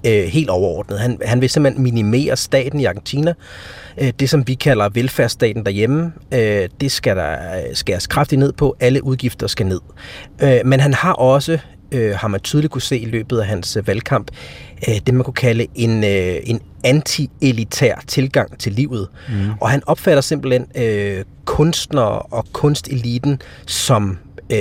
[0.07, 0.99] øh, helt overordnet.
[0.99, 3.33] Han, han vil simpelthen minimere staten i Argentina.
[3.97, 8.53] Øh, det, som vi kalder velfærdsstaten derhjemme, øh, det skal der øh, skæres kraftigt ned
[8.53, 8.75] på.
[8.79, 9.79] Alle udgifter skal ned.
[10.41, 11.59] Øh, men han har også
[11.91, 14.31] øh, har man tydeligt kunne se i løbet af hans øh, valgkamp,
[14.87, 19.07] øh, det man kunne kalde en, øh, en anti-elitær tilgang til livet.
[19.29, 19.49] Mm.
[19.61, 24.17] Og han opfatter simpelthen øh, kunstnere og kunsteliten som
[24.49, 24.57] øh,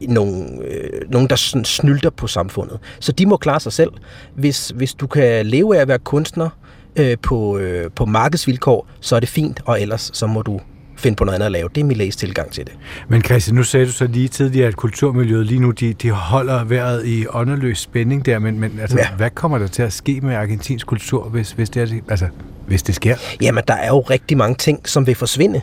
[0.00, 2.78] nogle, øh, nogen, der sådan snylter på samfundet.
[3.00, 3.90] Så de må klare sig selv.
[4.34, 6.48] Hvis, hvis du kan leve af at være kunstner
[6.96, 10.60] øh, på, øh, på markedsvilkår, så er det fint, og ellers så må du
[10.96, 11.68] finde på noget andet at lave.
[11.74, 12.72] Det er Millets tilgang til det.
[13.08, 16.64] Men Christian, nu sagde du så lige tidligere, at kulturmiljøet lige nu, de, de holder
[16.64, 19.08] været i åndeløs spænding der, men, men altså, ja.
[19.16, 22.26] hvad kommer der til at ske med argentinsk kultur, hvis, hvis, det, er, altså,
[22.66, 23.16] hvis det sker?
[23.40, 25.60] Jamen, der er jo rigtig mange ting, som vil forsvinde.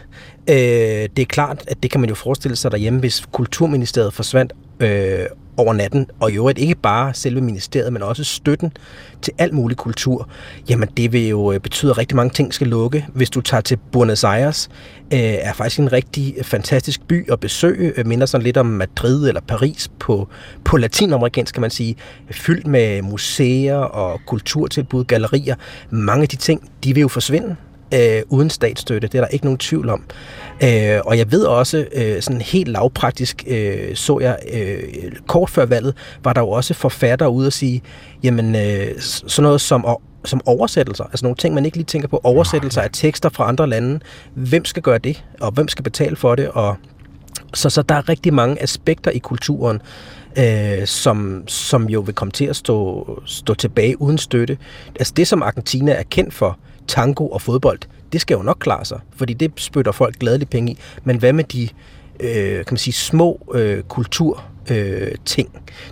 [0.50, 4.54] Øh, det er klart, at det kan man jo forestille sig derhjemme, hvis Kulturministeriet forsvandt
[4.80, 5.26] øh,
[5.58, 8.72] over natten, og i øvrigt ikke bare selve ministeriet, men også støtten
[9.22, 10.30] til al mulig kultur,
[10.70, 13.06] jamen det vil jo øh, betyde, at rigtig mange ting skal lukke.
[13.14, 14.70] Hvis du tager til Buenos Aires,
[15.14, 19.28] øh, er faktisk en rigtig fantastisk by at besøge, øh, minder sådan lidt om Madrid
[19.28, 20.28] eller Paris på,
[20.64, 21.96] på latinamerikansk, kan man sige,
[22.32, 25.56] fyldt med museer og kulturtilbud, gallerier.
[25.90, 27.56] Mange af de ting, de vil jo forsvinde
[27.94, 29.08] øh, uden statsstøtte.
[29.08, 30.04] Det er der ikke nogen tvivl om.
[30.64, 35.66] Øh, og jeg ved også, øh, sådan helt lavpraktisk øh, så jeg øh, kort før
[35.66, 37.82] valget, var der jo også forfattere ude at sige,
[38.24, 42.08] jamen øh, sådan noget som at som oversættelser, altså nogle ting, man ikke lige tænker
[42.08, 44.00] på, oversættelser af tekster fra andre lande.
[44.34, 46.48] Hvem skal gøre det, og hvem skal betale for det?
[46.48, 46.76] Og
[47.54, 49.82] så, så der er rigtig mange aspekter i kulturen,
[50.38, 54.58] øh, som, som jo vil komme til at stå, stå tilbage uden støtte.
[55.00, 57.80] Altså det, som Argentina er kendt for, tango og fodbold,
[58.14, 60.78] det skal jo nok klare sig, fordi det spytter folk gladeligt penge i.
[61.04, 61.70] Men hvad med de
[62.20, 65.50] øh, kan man sige, små øh, kultur øh, ting,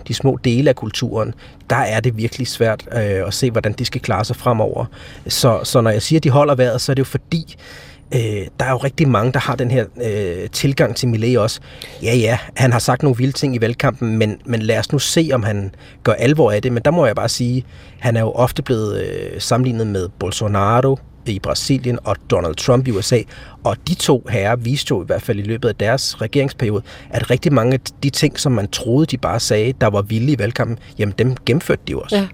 [0.08, 1.34] de små dele af kulturen,
[1.70, 4.84] der er det virkelig svært øh, at se, hvordan de skal klare sig fremover.
[5.28, 7.91] Så, så når jeg siger, at de holder vejret, så er det jo fordi, øh,
[8.14, 11.60] Øh, der er jo rigtig mange, der har den her øh, tilgang til Millet også.
[12.02, 14.98] Ja, ja, han har sagt nogle vilde ting i valgkampen, men, men lad os nu
[14.98, 16.72] se, om han gør alvor af det.
[16.72, 17.64] Men der må jeg bare sige,
[17.98, 20.98] han er jo ofte blevet øh, sammenlignet med Bolsonaro,
[21.30, 23.18] i Brasilien og Donald Trump i USA.
[23.64, 27.30] Og de to herrer viste jo i hvert fald i løbet af deres regeringsperiode, at
[27.30, 30.38] rigtig mange af de ting, som man troede, de bare sagde, der var vilde i
[30.38, 32.16] valgkampen, jamen dem gennemførte de også.
[32.16, 32.26] Ja.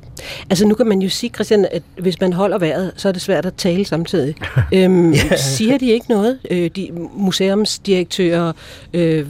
[0.51, 3.23] Altså nu kan man jo sige, Christian, at hvis man holder vejret, så er det
[3.23, 4.35] svært at tale samtidig.
[4.73, 5.37] øhm, ja.
[5.37, 6.39] Siger de ikke noget?
[6.51, 8.53] Øh, de museumsdirektører,
[8.95, 9.27] øh,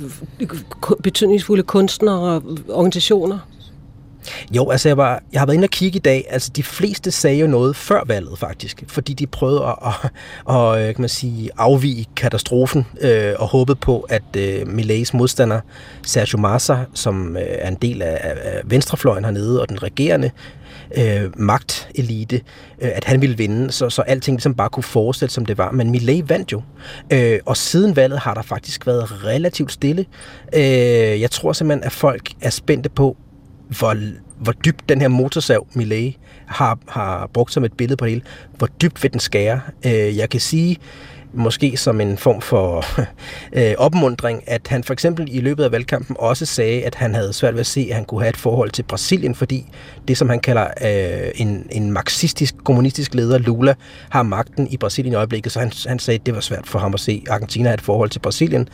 [1.03, 3.39] betydningsfulde kunstnere, organisationer?
[4.51, 6.27] Jo, altså jeg, var, jeg har været inde og kigge i dag.
[6.31, 10.11] Altså de fleste sagde jo noget før valget faktisk, fordi de prøvede at, at,
[10.57, 15.61] at øh, kan man sige, afvige katastrofen øh, og håbede på, at øh, Millets modstander
[16.07, 20.31] Sergio Massa, som øh, er en del af, af venstrefløjen hernede og den regerende
[20.97, 22.37] øh, magtelite,
[22.81, 25.71] øh, at han ville vinde, så, så alting ligesom bare kunne fortsætte, som det var.
[25.71, 26.63] Men Millet vandt jo,
[27.13, 30.07] øh, og siden valget har der faktisk været relativt stille.
[30.55, 33.17] Øh, jeg tror simpelthen, at folk er spændte på,
[33.69, 33.97] hvor,
[34.39, 36.15] hvor dybt den her motorsav, Millet,
[36.47, 38.25] har, har brugt som et billede på det hele,
[38.59, 39.61] hvor dybt vil den skære.
[39.87, 40.77] Øh, jeg kan sige,
[41.33, 42.85] måske som en form for
[43.59, 47.33] øh, opmundring, at han for eksempel i løbet af valgkampen også sagde, at han havde
[47.33, 49.67] svært ved at se, at han kunne have et forhold til Brasilien, fordi
[50.09, 53.75] det, som han kalder øh, en, en marxistisk, kommunistisk leder, Lula,
[54.09, 56.79] har magten i Brasilien i øjeblikket, så han, han sagde, at det var svært for
[56.79, 58.69] ham at se Argentina have et forhold til Brasilien.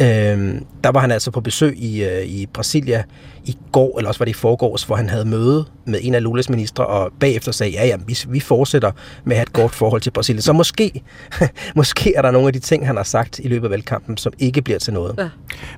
[0.00, 3.02] Øh, der var han altså på besøg i, øh, i Brasilia
[3.44, 6.22] i går, eller også var det i forgårs, hvor han havde møde med en af
[6.22, 8.92] Lulas ministre, og bagefter sagde, ja, ja, vi, vi fortsætter
[9.24, 10.42] med at have et godt forhold til Brasilien.
[10.42, 11.02] Så måske,
[11.76, 14.32] måske er der nogle af de ting, han har sagt i løbet af valgkampen, som
[14.38, 15.14] ikke bliver til noget.
[15.18, 15.28] Ja.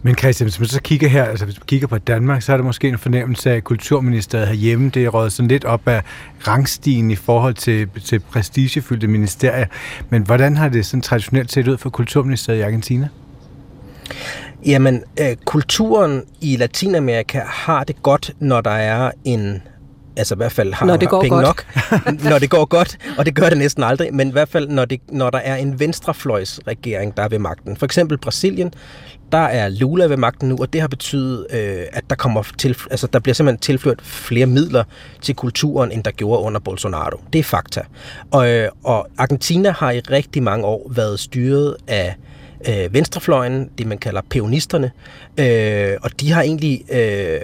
[0.03, 2.57] Men Christian, hvis man så kigger her, altså hvis man kigger på Danmark, så er
[2.57, 6.03] der måske en fornemmelse af, at kulturministeriet herhjemme, det er røget sådan lidt op af
[6.49, 9.67] rangstigen i forhold til, til prestigefyldte ministerier.
[10.11, 13.09] Men hvordan har det sådan traditionelt set ud for kulturministeriet i Argentina?
[14.67, 19.63] Jamen, øh, kulturen i Latinamerika har det godt, når der er en
[20.19, 21.67] altså i hvert fald har, når det går penge godt.
[22.07, 24.69] nok, når det går godt, og det gør det næsten aldrig, men i hvert fald
[24.69, 27.77] når, det, når der er en venstrefløjsregering, der er ved magten.
[27.77, 28.75] For eksempel Brasilien,
[29.33, 32.77] der er Lula ved magten nu, og det har betydet, øh, at der, kommer til,
[32.91, 34.85] altså, der bliver simpelthen tilført flere midler
[35.21, 37.21] til kulturen, end der gjorde under Bolsonaro.
[37.33, 37.81] Det er fakta.
[38.31, 42.17] Og, øh, og Argentina har i rigtig mange år været styret af
[42.69, 44.91] øh, venstrefløjen, det man kalder peonisterne,
[45.39, 47.39] øh, og de har egentlig, øh,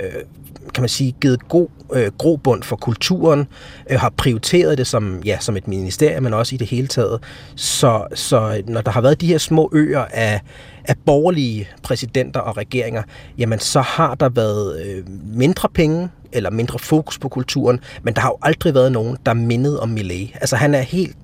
[0.74, 3.46] kan man sige, givet god øh, grobund for kulturen,
[3.90, 7.20] øh, har prioriteret det som, ja, som et ministerium, men også i det hele taget.
[7.56, 10.40] Så, så når der har været de her små øer af,
[10.84, 13.02] af borgerlige præsidenter og regeringer,
[13.38, 18.20] jamen så har der været øh, mindre penge eller mindre fokus på kulturen, men der
[18.20, 20.30] har jo aldrig været nogen, der mindede om Millet.
[20.34, 21.16] Altså han er helt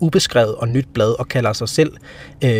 [0.00, 1.92] ubeskrevet og nyt blad og kalder sig selv,
[2.44, 2.50] øh,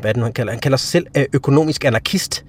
[0.00, 0.52] hvad er det nu, han kalder?
[0.52, 2.44] Han kalder sig selv øh, økonomisk anarkist.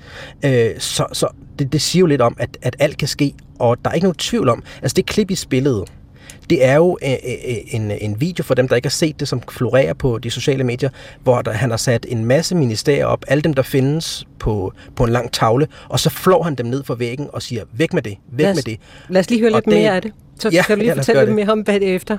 [0.46, 1.28] Øh, så så
[1.60, 4.06] det, det siger jo lidt om, at, at alt kan ske, og der er ikke
[4.06, 5.84] nogen tvivl om, altså det klip i spillet,
[6.50, 9.28] det er jo øh, øh, en, en video for dem, der ikke har set det,
[9.28, 10.90] som florerer på de sociale medier,
[11.24, 15.04] hvor der, han har sat en masse ministerier op, alle dem, der findes på, på
[15.04, 18.02] en lang tavle, og så flår han dem ned for væggen og siger, væk med
[18.02, 18.80] det, væk os, med det.
[19.10, 20.12] Lad os lige høre Og lidt det- mere af det.
[20.40, 21.36] Så Ja, kan du lige ja, fortælle lidt det.
[21.36, 22.18] mere om bagefter.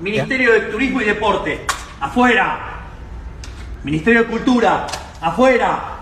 [0.00, 1.60] Ministerio de Turismo y Deporte,
[2.00, 2.58] afuera.
[3.84, 4.86] Ministerio de Cultura,
[5.20, 5.98] afuera.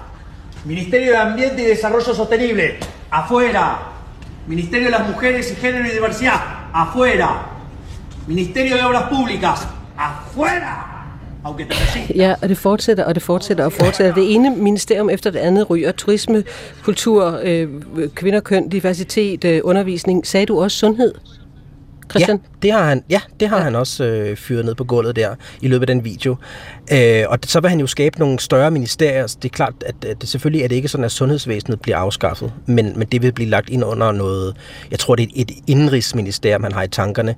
[0.64, 2.78] Ministerio de Ambiente y Desarrollo Sostenible,
[3.10, 3.78] afuera.
[4.46, 6.40] Ministerio de las Mujeres y Género y Diversidad,
[6.72, 7.46] afuera.
[8.28, 10.94] Ministerio de Obras Públicas, afuera.
[12.14, 14.14] Ja, og det fortsætter, og det fortsætter, og fortsætter.
[14.14, 15.92] Det ene ministerium efter det andet ryger.
[15.92, 16.44] Turisme,
[16.84, 17.68] kultur, øh,
[18.14, 20.26] kvinder, køn, diversitet, øh, undervisning.
[20.26, 21.14] Sagde du også sundhed?
[22.10, 22.36] Christian?
[22.36, 23.62] Ja, det har han, ja, det har ja.
[23.62, 26.36] han også øh, fyret ned på gulvet der i løbet af den video.
[26.92, 29.26] Øh, og så vil han jo skabe nogle større ministerier.
[29.26, 32.52] Det er klart, at, at det selvfølgelig er det ikke sådan, at sundhedsvæsenet bliver afskaffet,
[32.66, 34.56] men, men det vil blive lagt ind under noget,
[34.90, 37.34] jeg tror, det er et, et indrigsministerium, han har i tankerne.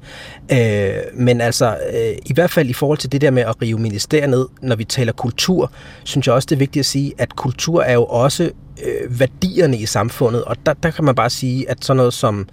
[0.52, 3.78] Øh, men altså, øh, i hvert fald i forhold til det der med at rive
[3.78, 5.72] ministerier ned, når vi taler kultur,
[6.04, 8.50] synes jeg også, det er vigtigt at sige, at kultur er jo også
[8.84, 12.48] øh, værdierne i samfundet, og der, der kan man bare sige, at sådan noget som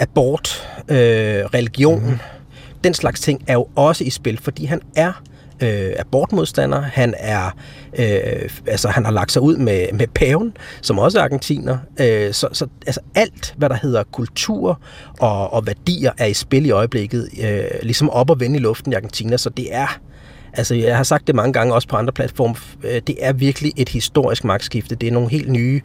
[0.00, 0.96] abort, øh,
[1.44, 2.18] religion, mm.
[2.84, 5.22] den slags ting er jo også i spil, fordi han er
[5.62, 7.56] øh, abortmodstander, han er
[7.98, 12.32] øh, altså han har lagt sig ud med, med paven, som også er argentiner, øh,
[12.32, 14.80] så, så altså alt, hvad der hedder kultur
[15.20, 18.92] og, og værdier, er i spil i øjeblikket, øh, ligesom op og vende i luften
[18.92, 20.00] i Argentina, så det er
[20.52, 22.54] Altså, jeg har sagt det mange gange også på andre platforme.
[22.84, 24.94] øh, Det er virkelig et historisk magtskifte.
[24.94, 25.80] Det er nogle helt nye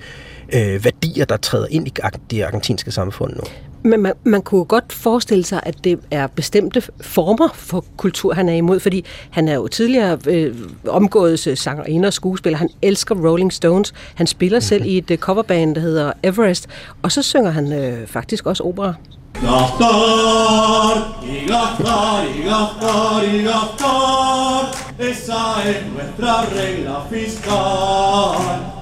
[0.54, 1.91] øh, værdier, der træder ind i
[2.32, 3.41] det argentinske samfund nu.
[3.84, 8.49] Men man, man kunne godt forestille sig, at det er bestemte former for kultur, han
[8.49, 10.56] er imod, fordi han er jo tidligere øh,
[10.88, 12.58] omgået øh, sangerinder og skuespiller.
[12.58, 13.93] Han elsker Rolling Stones.
[14.15, 16.67] Han spiller selv i et øh, coverband, der hedder Everest.
[17.01, 18.93] Og så synger han øh, faktisk også opera.
[19.41, 28.76] Gastar y gastar y gastar y gastar, esa es nuestra regla fiscal.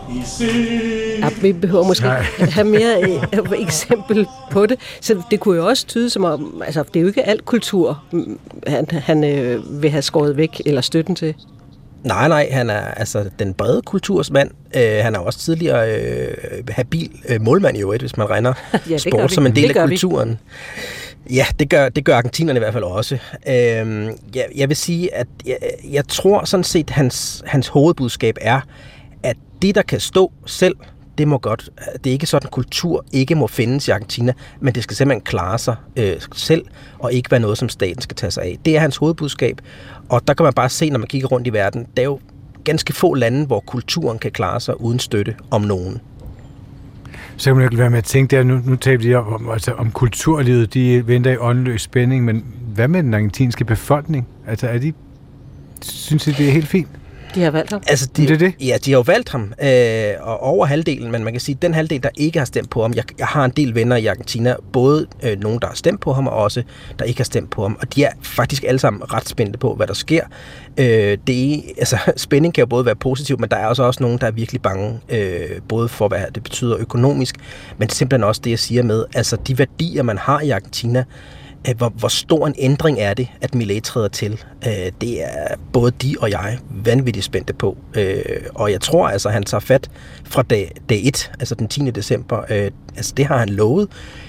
[1.19, 2.25] Ja, vi behøver måske Nej.
[2.39, 4.79] ikke have mere øh, eksempel på det.
[5.01, 8.01] Så det kunne jo også tyde som om, altså det er jo ikke alt kultur,
[8.11, 11.35] mm, han, han øh, vil have skåret væk eller støtten til.
[12.03, 14.51] Nej, nej, han er altså den brede kultursmand.
[14.75, 16.33] Øh, han er også tidligere øh,
[16.69, 18.53] habil øh, målmand i øvrigt, hvis man regner
[18.89, 19.89] Ja, sport som en del af gør vi.
[19.95, 20.39] kulturen.
[21.29, 23.15] Ja, det gør, det gør argentinerne i hvert fald også.
[23.47, 25.57] Øhm, jeg, jeg vil sige, at jeg,
[25.91, 28.61] jeg tror sådan set, hans, hans hovedbudskab er,
[29.23, 30.75] at det, der kan stå selv,
[31.17, 31.69] det må godt.
[32.03, 35.21] Det er ikke sådan, at kultur ikke må findes i Argentina, men det skal simpelthen
[35.21, 36.65] klare sig øh, selv,
[36.99, 38.57] og ikke være noget, som staten skal tage sig af.
[38.65, 39.61] Det er hans hovedbudskab,
[40.09, 42.19] og der kan man bare se, når man kigger rundt i verden, der er jo
[42.63, 46.01] ganske få lande, hvor kulturen kan klare sig uden støtte om nogen.
[47.37, 49.33] Så kan man jo ikke være med at tænke der, nu, nu taler vi om,
[49.33, 54.27] om, altså, om kulturlivet, de venter i åndeløs spænding, men hvad med den argentinske befolkning?
[54.47, 54.93] Altså er de,
[55.81, 56.87] synes I, det er helt fint?
[57.35, 57.83] De har valgt ham.
[57.87, 58.53] Altså, de, Det er det.
[58.61, 61.61] Ja, de har jo valgt ham, øh, og over halvdelen, men man kan sige, at
[61.61, 64.05] den halvdel, der ikke har stemt på ham, jeg, jeg har en del venner i
[64.05, 66.63] Argentina, både øh, nogen, der har stemt på ham, og også
[66.99, 69.75] der ikke har stemt på ham, og de er faktisk alle sammen ret spændte på,
[69.75, 70.23] hvad der sker.
[70.77, 74.17] Øh, det altså, spænding kan jo både være positiv, men der er også, også nogen,
[74.17, 77.35] der er virkelig bange, øh, både for, hvad det betyder økonomisk,
[77.77, 81.03] men simpelthen også det, jeg siger med, altså de værdier, man har i Argentina,
[81.69, 84.43] Øh, hvor, hvor stor en ændring er det, at Millet træder til.
[84.67, 87.77] Øh, det er både de og jeg vanvittigt spændte på.
[87.95, 88.23] Øh,
[88.55, 89.89] og jeg tror altså, han tager fat
[90.23, 91.91] fra dag, dag 1, altså den 10.
[91.91, 92.43] december.
[92.49, 93.87] Øh, altså det har han lovet.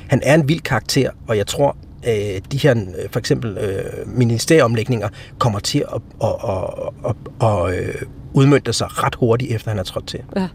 [0.09, 4.09] Han er en vild karakter, og jeg tror, øh, de her øh, for eksempel øh,
[4.19, 7.17] ministerieomlægninger kommer til at, at, at, at,
[7.49, 10.21] at at udmønte sig ret hurtigt, efter han er trådt til.
[10.37, 10.49] Ja.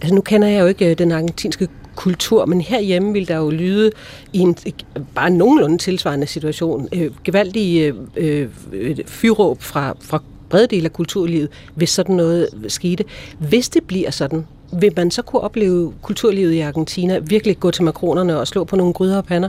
[0.00, 3.90] Altså, nu kender jeg jo ikke den argentinske kultur, men herhjemme vil der jo lyde
[4.32, 4.56] i en
[5.14, 11.48] bare nogenlunde tilsvarende situation øh, gevaldige øh, øh, fyråb fra, fra brede dele af kulturlivet,
[11.74, 13.04] hvis sådan noget skete.
[13.38, 17.84] Hvis det bliver sådan, vil man så kunne opleve kulturlivet i Argentina virkelig gå til
[17.84, 19.48] makronerne og slå på nogle gryder og pander?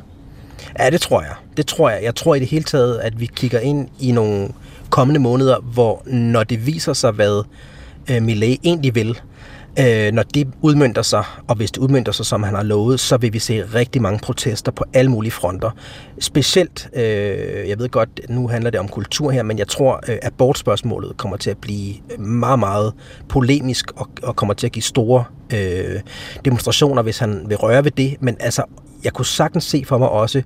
[0.80, 1.34] Ja, det tror jeg.
[1.58, 2.04] Det tror jeg.
[2.04, 4.50] Jeg tror i det hele taget, at vi kigger ind i nogle
[4.90, 7.44] kommende måneder, hvor når det viser sig, hvad
[8.12, 9.20] øh, Millet egentlig vil,
[9.80, 13.18] øh, når det udmyndter sig, og hvis det udmyndter sig, som han har lovet, så
[13.18, 15.72] vil vi se rigtig mange protester på alle mulige fronter.
[16.20, 20.18] Specielt, øh, jeg ved godt, nu handler det om kultur her, men jeg tror, øh,
[20.22, 22.94] abortspørgsmålet kommer til at blive meget, meget
[23.30, 26.02] polemisk og, og kommer til at give store øh,
[26.46, 28.18] demonstrationer, hvis han vil røre ved det.
[28.20, 28.64] Men altså,
[29.04, 30.44] jeg kunne sagtens se for mig også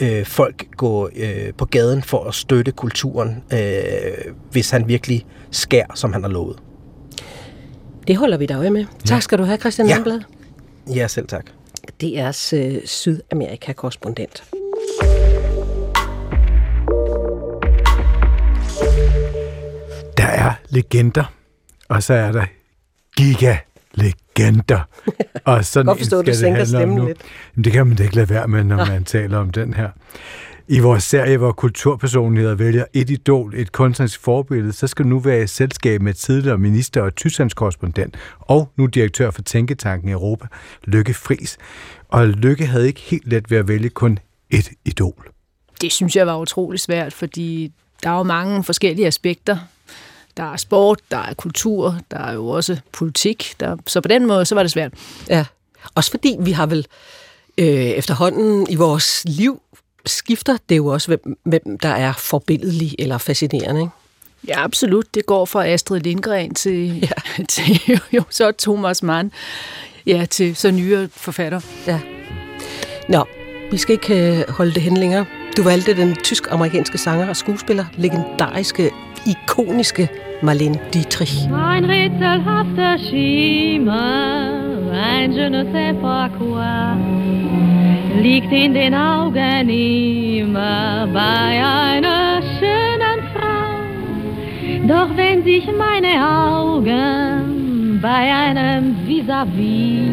[0.00, 5.84] øh, folk gå øh, på gaden for at støtte kulturen, øh, hvis han virkelig skær,
[5.94, 6.56] som han har lovet.
[8.06, 8.86] Det holder vi dig med.
[9.04, 9.96] Tak skal du have, Christian Ja.
[10.94, 11.46] Ja, selv tak.
[12.02, 14.44] DR's øh, Sydamerika-korrespondent.
[20.16, 21.32] Der er legender,
[21.88, 22.44] og så er der
[23.16, 24.80] giga-legender.
[25.44, 27.18] Og sådan Godt forstå, en du sænker stemmen lidt.
[27.54, 29.88] Men det kan man da ikke lade være med, når man taler om den her.
[30.68, 35.18] I vores serie, hvor kulturpersonligheder vælger et idol, et kunstnerisk forbillede, så skal du nu
[35.18, 40.46] være i selskab med tidligere minister og tysklandskorrespondent, og nu direktør for Tænketanken i Europa,
[40.84, 41.58] Lykke Fris.
[42.08, 44.18] Og Lykke havde ikke helt let ved at vælge kun
[44.50, 45.28] et idol.
[45.80, 47.72] Det synes jeg var utrolig svært, fordi
[48.02, 49.58] der er jo mange forskellige aspekter.
[50.36, 53.54] Der er sport, der er kultur, der er jo også politik.
[53.60, 54.92] Der, så på den måde, så var det svært.
[55.28, 55.44] Ja,
[55.94, 56.86] også fordi vi har vel
[57.58, 59.62] øh, efterhånden i vores liv
[60.06, 63.80] skifter det jo også, hvem, hvem der er forbilledelig eller fascinerende.
[63.80, 63.92] Ikke?
[64.48, 65.14] Ja, absolut.
[65.14, 67.42] Det går fra Astrid Lindgren til, ja.
[67.48, 69.32] til jo, jo, så Thomas Mann,
[70.06, 71.60] ja, til så nyere forfatter.
[71.86, 72.00] Ja.
[73.08, 73.24] Nå,
[73.70, 75.26] vi skal ikke øh, holde det hen længere.
[75.56, 78.90] Du valgte den tysk-amerikanske sanger og skuespiller, legendariske,
[79.26, 80.08] ikoniske
[80.42, 81.34] Marlene Dietrich.
[81.44, 84.02] Ein rätselhafter Schimmer,
[84.92, 87.71] ein je ne sais pas quoi,
[88.22, 93.72] liegt in den Augen immer bei einer schönen Frau.
[94.86, 100.12] Doch wenn sich meine Augen bei einem vis-à-vis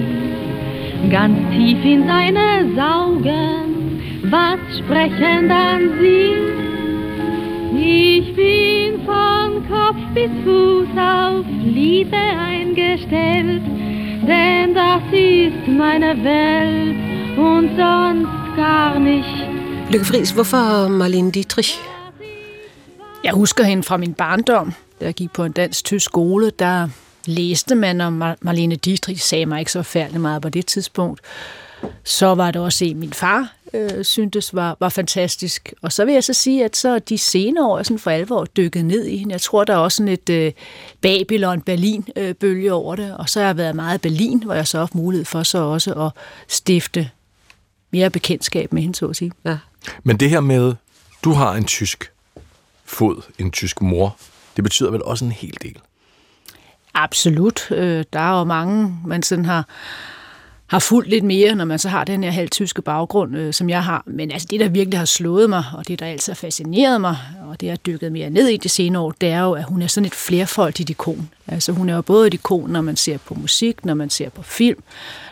[1.12, 6.34] ganz tief in seine saugen, was sprechen dann sie?
[7.78, 13.62] Ich bin von Kopf bis Fuß auf Liebe eingestellt,
[14.30, 16.98] denn das ist meine Welt
[17.38, 19.48] und sonst gar nicht.
[19.92, 21.80] Lykke Friis, hvorfor Marlene Dietrich?
[23.24, 26.88] Jeg husker hende fra min barndom, da jeg gik på en dansk-tysk skole, der
[27.26, 31.22] læste man om Mar- Marlene Dietrich, sagde mig ikke så færdigt meget på det tidspunkt.
[32.04, 35.74] Så var det også en, min far øh, syntes var, var fantastisk.
[35.82, 38.86] Og så vil jeg så sige, at så de senere år sådan for alvor dykket
[38.86, 39.32] ned i hende.
[39.34, 40.52] Jeg tror, der er også sådan et øh,
[41.02, 43.18] Babylon-Berlin-bølge over det.
[43.18, 45.44] Og så har jeg været meget i Berlin, hvor jeg så har haft mulighed for
[45.44, 46.12] så også at
[46.48, 47.10] stifte
[47.92, 49.32] mere bekendtskab med hende, så at sige.
[49.46, 49.58] Ja.
[50.04, 50.74] Men det her med,
[51.24, 52.12] du har en tysk
[52.86, 54.18] fod, en tysk mor,
[54.56, 55.78] det betyder vel også en hel del?
[56.94, 57.72] Absolut.
[57.72, 59.68] Øh, der er jo mange, man sådan har,
[60.70, 63.84] har fulgt lidt mere, når man så har den her halvtyske baggrund, øh, som jeg
[63.84, 64.04] har.
[64.06, 67.18] Men altså det, der virkelig har slået mig, og det, der altid har fascineret mig,
[67.48, 69.64] og det, jeg har dykket mere ned i de senere år, det er jo, at
[69.64, 71.30] hun er sådan et flerfoldigt ikon.
[71.48, 74.30] Altså hun er jo både et ikon, når man ser på musik, når man ser
[74.30, 74.84] på film,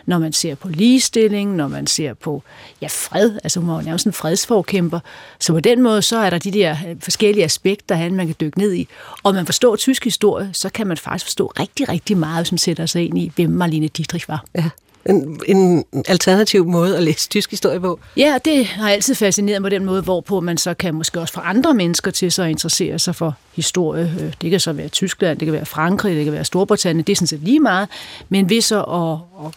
[0.06, 2.42] når man ser på ligestilling, når man ser på
[2.82, 3.38] ja, fred.
[3.44, 5.00] Altså hun var jo nærmest en fredsforkæmper.
[5.40, 8.36] Så på den måde, så er der de der øh, forskellige aspekter, han man kan
[8.40, 8.88] dykke ned i.
[9.22, 12.58] Og man forstår tysk historie, så kan man faktisk forstå rigtig, rigtig meget, hvis man
[12.58, 14.44] sætter sig ind i, hvem Marlene Dietrich var.
[14.54, 14.64] Ja.
[15.08, 18.00] En, en alternativ måde at læse tysk historie på.
[18.16, 21.40] Ja, det har altid fascineret mig den måde, hvorpå man så kan måske også få
[21.40, 24.14] andre mennesker til sig at interessere sig for historie.
[24.20, 27.12] Øh, Det kan så være Tyskland, det kan være Frankrig, det kan være Storbritannien, det
[27.12, 27.88] er sådan set lige meget.
[28.28, 29.54] Men ved så at, at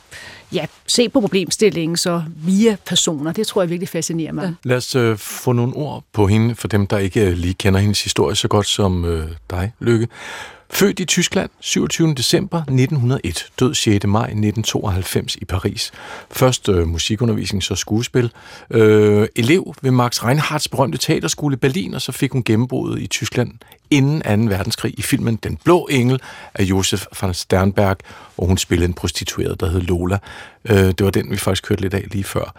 [0.54, 4.44] ja, se på problemstillingen så via personer, det tror jeg virkelig fascinerer mig.
[4.44, 4.70] Ja.
[4.70, 7.80] Lad os øh, få nogle ord på hende, for dem, der ikke øh, lige kender
[7.80, 10.08] hendes historie så godt som øh, dig, Lykke.
[10.74, 12.14] Født i Tyskland 27.
[12.14, 14.06] december 1901, død 6.
[14.06, 15.92] maj 1992 i Paris.
[16.32, 18.32] Først øh, musikundervisning, så skuespil.
[18.70, 23.08] Øh, elev ved Max Reinhardts berømte teaterskole i Berlin, og så fik hun gennembruddet i
[23.08, 23.52] Tyskland
[23.90, 24.56] inden 2.
[24.56, 26.22] verdenskrig i filmen Den Blå Engel
[26.54, 27.98] af Josef van Sternberg,
[28.36, 30.18] hvor hun spillede en prostitueret, der hed Lola.
[30.66, 32.56] Øh, det var den, vi faktisk kørte lidt af lige før.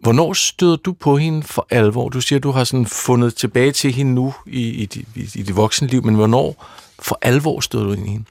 [0.00, 2.08] Hvornår støder du på hende for alvor?
[2.08, 5.56] Du siger, du har sådan fundet tilbage til hende nu i, i, i, i dit
[5.56, 6.66] voksenliv, men hvornår
[7.00, 8.24] for alvor stod du ind i hende?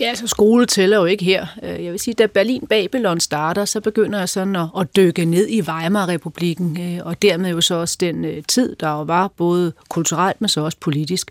[0.00, 1.46] Ja, altså skole tæller jo ikke her.
[1.62, 5.24] Øh, jeg vil sige, da Berlin Babylon starter, så begynder jeg sådan at, at dykke
[5.24, 9.28] ned i Weimar-republiken, øh, og dermed jo så også den øh, tid, der jo var
[9.28, 11.30] både kulturelt, men så også politisk.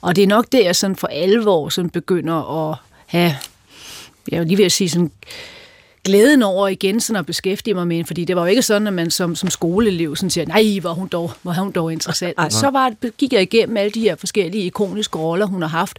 [0.00, 3.34] Og det er nok der, jeg sådan for alvor sådan begynder at have,
[4.30, 5.10] jeg vil lige ved at sige sådan,
[6.04, 8.86] glæden over igen sådan at beskæftige mig med hende, fordi det var jo ikke sådan,
[8.86, 12.34] at man som, som skoleelev sådan siger, nej, hvor hun dog, hvor hun dog interessant.
[12.38, 15.98] Ej, så var, gik jeg igennem alle de her forskellige ikoniske roller, hun har haft,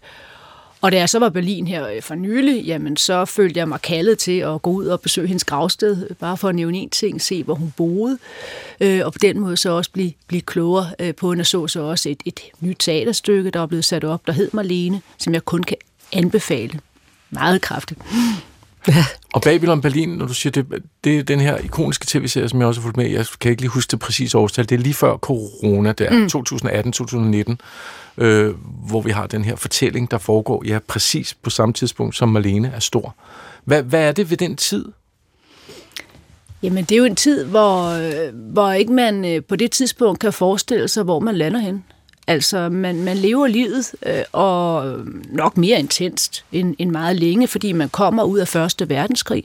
[0.84, 3.82] og da jeg så var Berlin her øh, for nylig, jamen så følte jeg mig
[3.82, 6.90] kaldet til at gå ud og besøge hendes gravsted, øh, bare for at nævne en
[6.90, 8.18] ting, se hvor hun boede,
[8.80, 11.68] øh, og på den måde så også blive, blive klogere øh, på hende, og så
[11.68, 15.34] så også et, et nyt teaterstykke, der er blevet sat op, der hed Marlene, som
[15.34, 15.78] jeg kun kan
[16.14, 16.80] anbefale
[17.30, 18.00] meget kraftigt.
[18.88, 19.06] Ja.
[19.34, 22.68] Og Babylon Berlin, når du siger, det, det er den her ikoniske tv-serie, som jeg
[22.68, 23.10] også har fulgt med.
[23.10, 24.70] Jeg kan ikke lige huske det præcise årstal.
[24.70, 27.58] Det er lige før corona der, mm.
[28.20, 28.54] 2018-2019, øh,
[28.88, 32.72] hvor vi har den her fortælling, der foregår ja, præcis på samme tidspunkt, som Marlene
[32.76, 33.16] er stor.
[33.66, 34.86] Hvad, hvad er det ved den tid?
[36.64, 40.20] Jamen, det er jo en tid, hvor, øh, hvor ikke man øh, på det tidspunkt
[40.20, 41.84] kan forestille sig, hvor man lander hen.
[42.28, 47.48] Altså, man, man lever livet, øh, og øh, nok mere intenst end, end meget længe,
[47.48, 49.44] fordi man kommer ud af Første Verdenskrig.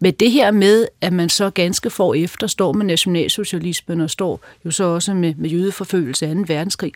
[0.00, 4.40] Men det her med, at man så ganske få efter står med nationalsocialismen og står
[4.64, 6.44] jo så også med, med jødeforfølgelse af 2.
[6.46, 6.92] verdenskrig,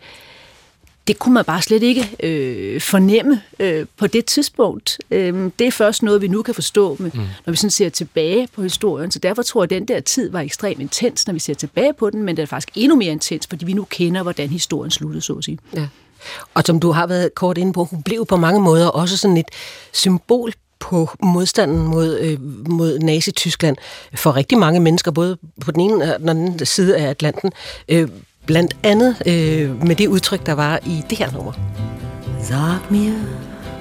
[1.09, 4.99] det kunne man bare slet ikke øh, fornemme øh, på det tidspunkt.
[5.11, 7.21] Øh, det er først noget, vi nu kan forstå, med, mm.
[7.47, 9.11] når vi sådan ser tilbage på historien.
[9.11, 11.93] Så derfor tror jeg, at den der tid var ekstremt intens, når vi ser tilbage
[11.93, 14.91] på den, men det er faktisk endnu mere intens, fordi vi nu kender, hvordan historien
[14.91, 15.59] sluttede, så at sige.
[15.75, 15.87] Ja.
[16.55, 19.37] Og som du har været kort inde på, hun blev på mange måder også sådan
[19.37, 19.49] et
[19.93, 23.77] symbol på modstanden mod, øh, mod Nazi-Tyskland
[24.15, 27.53] for rigtig mange mennesker, både på den ene og den anden side af Atlanten.
[27.89, 28.09] Øh,
[28.47, 31.53] Blandt andet øh, med det udtryk, der var i det her nummer.
[32.43, 33.13] Sag mir,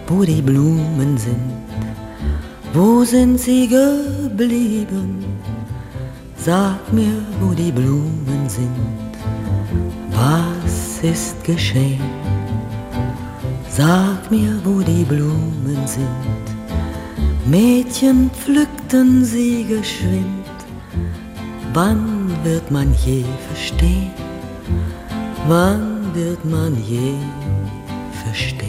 [0.08, 1.52] wo die Blumen sind,
[2.74, 5.26] wo sind sie geblieben?
[6.38, 9.12] Sag mir, wo die Blumen sind,
[10.12, 12.12] was ist geschehen?
[13.70, 16.46] Sag mir, wo die Blumen sind,
[17.46, 20.56] Mädchen pflückten sie geschwind,
[21.74, 24.25] wann wird man je verstehen?
[25.48, 27.14] Wann wird man je
[28.24, 28.66] verstehen?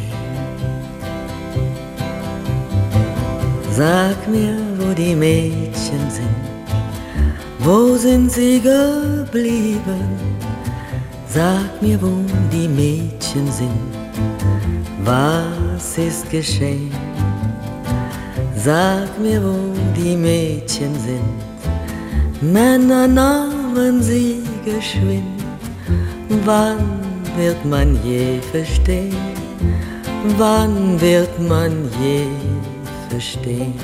[3.73, 6.37] Sag mir, wo die Mädchen sind,
[7.61, 10.07] wo sind sie geblieben?
[11.27, 12.13] Sag mir, wo
[12.53, 13.91] die Mädchen sind,
[15.03, 16.93] was ist geschehen?
[18.55, 19.57] Sag mir, wo
[19.97, 25.36] die Mädchen sind, Männer nahmen sie geschwind
[26.45, 26.79] Wann
[27.37, 29.15] wird man je verstehen?
[30.39, 32.27] Wann wird man je
[33.11, 33.81] forstehen?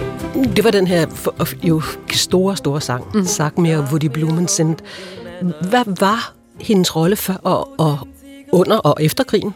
[0.57, 1.07] Det var den her
[1.63, 1.83] jo
[2.13, 3.25] store, store sang, mm.
[3.25, 4.77] Sag mir, hvor de blumen sind.
[5.43, 7.99] Hvad var hendes rolle før og, og
[8.53, 9.55] under og efter krigen?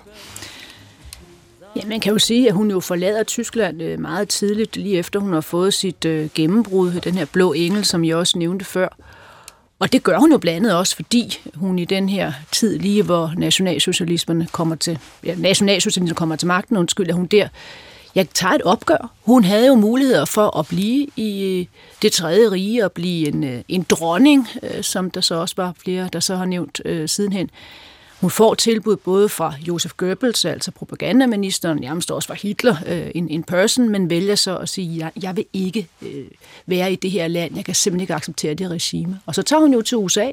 [1.76, 5.20] Ja, man kan jo sige, at hun jo forlader Tyskland øh, meget tidligt, lige efter
[5.20, 8.88] hun har fået sit øh, gennembrud, den her blå engel, som jeg også nævnte før.
[9.79, 13.03] Og det gør hun jo blandt andet også, fordi hun i den her tid, lige
[13.03, 17.49] hvor nationalsocialismen kommer til, ja, nationalsocialismen kommer til magten, undskyld, at hun der
[18.16, 19.12] jeg tager et opgør.
[19.24, 21.66] Hun havde jo muligheder for at blive i øh,
[22.03, 25.74] det tredje rige og blive en, øh, en dronning, øh, som der så også var
[25.85, 27.51] flere, der så har nævnt øh, sidenhen.
[28.21, 33.29] Hun får tilbud både fra Josef Goebbels, altså propagandaministeren, nærmest også fra Hitler, øh, in,
[33.29, 36.25] in person, men vælger så at sige, jeg, jeg vil ikke øh,
[36.67, 39.21] være i det her land, jeg kan simpelthen ikke acceptere det regime.
[39.27, 40.31] Og så tager hun jo til USA,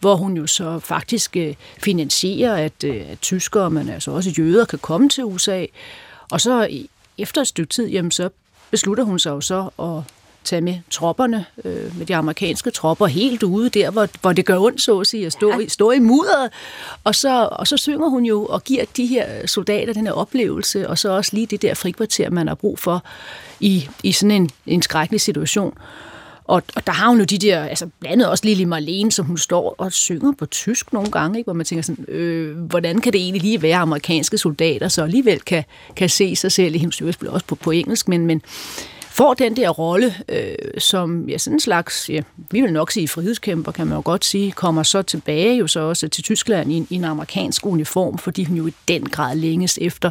[0.00, 4.64] hvor hun jo så faktisk øh, finansierer, at, øh, at tyskere, men altså også jøder,
[4.64, 5.66] kan komme til USA.
[6.30, 6.68] Og så
[7.18, 8.28] efter et stykke tid, jamen, så
[8.70, 10.14] beslutter hun sig jo så at
[10.44, 14.58] tage med tropperne, øh, med de amerikanske tropper, helt ude der, hvor, hvor det gør
[14.58, 15.68] ondt, så at sige, at stå, ja.
[15.68, 16.50] stå i mudderet.
[17.04, 20.88] Og så, og så synger hun jo og giver de her soldater den her oplevelse,
[20.88, 23.04] og så også lige det der frikvarter, man har brug for
[23.60, 25.78] i, i sådan en, en skrækkelig situation.
[26.48, 29.26] Og, og der har hun jo de der, altså blandt andet også Lili Marlene, som
[29.26, 31.46] hun står og synger på tysk nogle gange, ikke?
[31.46, 35.40] hvor man tænker sådan, øh, hvordan kan det egentlig lige være amerikanske soldater, så alligevel
[35.40, 35.64] kan,
[35.96, 38.42] kan se sig selv i hendes også på, på engelsk, men, men
[39.18, 43.08] får den der rolle, øh, som ja, sådan en slags, ja, vi vil nok sige
[43.08, 46.86] frihedskæmper, kan man jo godt sige, kommer så tilbage jo så også til Tyskland i,
[46.90, 50.10] i en amerikansk uniform, fordi hun jo i den grad længes efter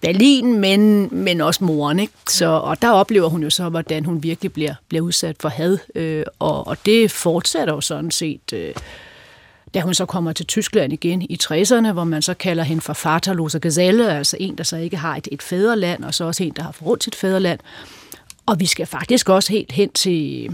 [0.00, 1.98] Berlin, men, men også moren.
[1.98, 2.12] Ikke?
[2.28, 5.78] Så, og der oplever hun jo så, hvordan hun virkelig bliver, bliver udsat for had,
[5.94, 8.52] øh, og, og det fortsætter jo sådan set...
[8.52, 8.74] Øh,
[9.74, 13.08] da hun så kommer til Tyskland igen i 60'erne, hvor man så kalder hende for
[13.08, 16.52] Vaterloser Geselle, altså en, der så ikke har et, et fædreland, og så også en,
[16.56, 17.60] der har forrådt sit fædreland.
[18.46, 20.44] Og vi skal faktisk også helt hen til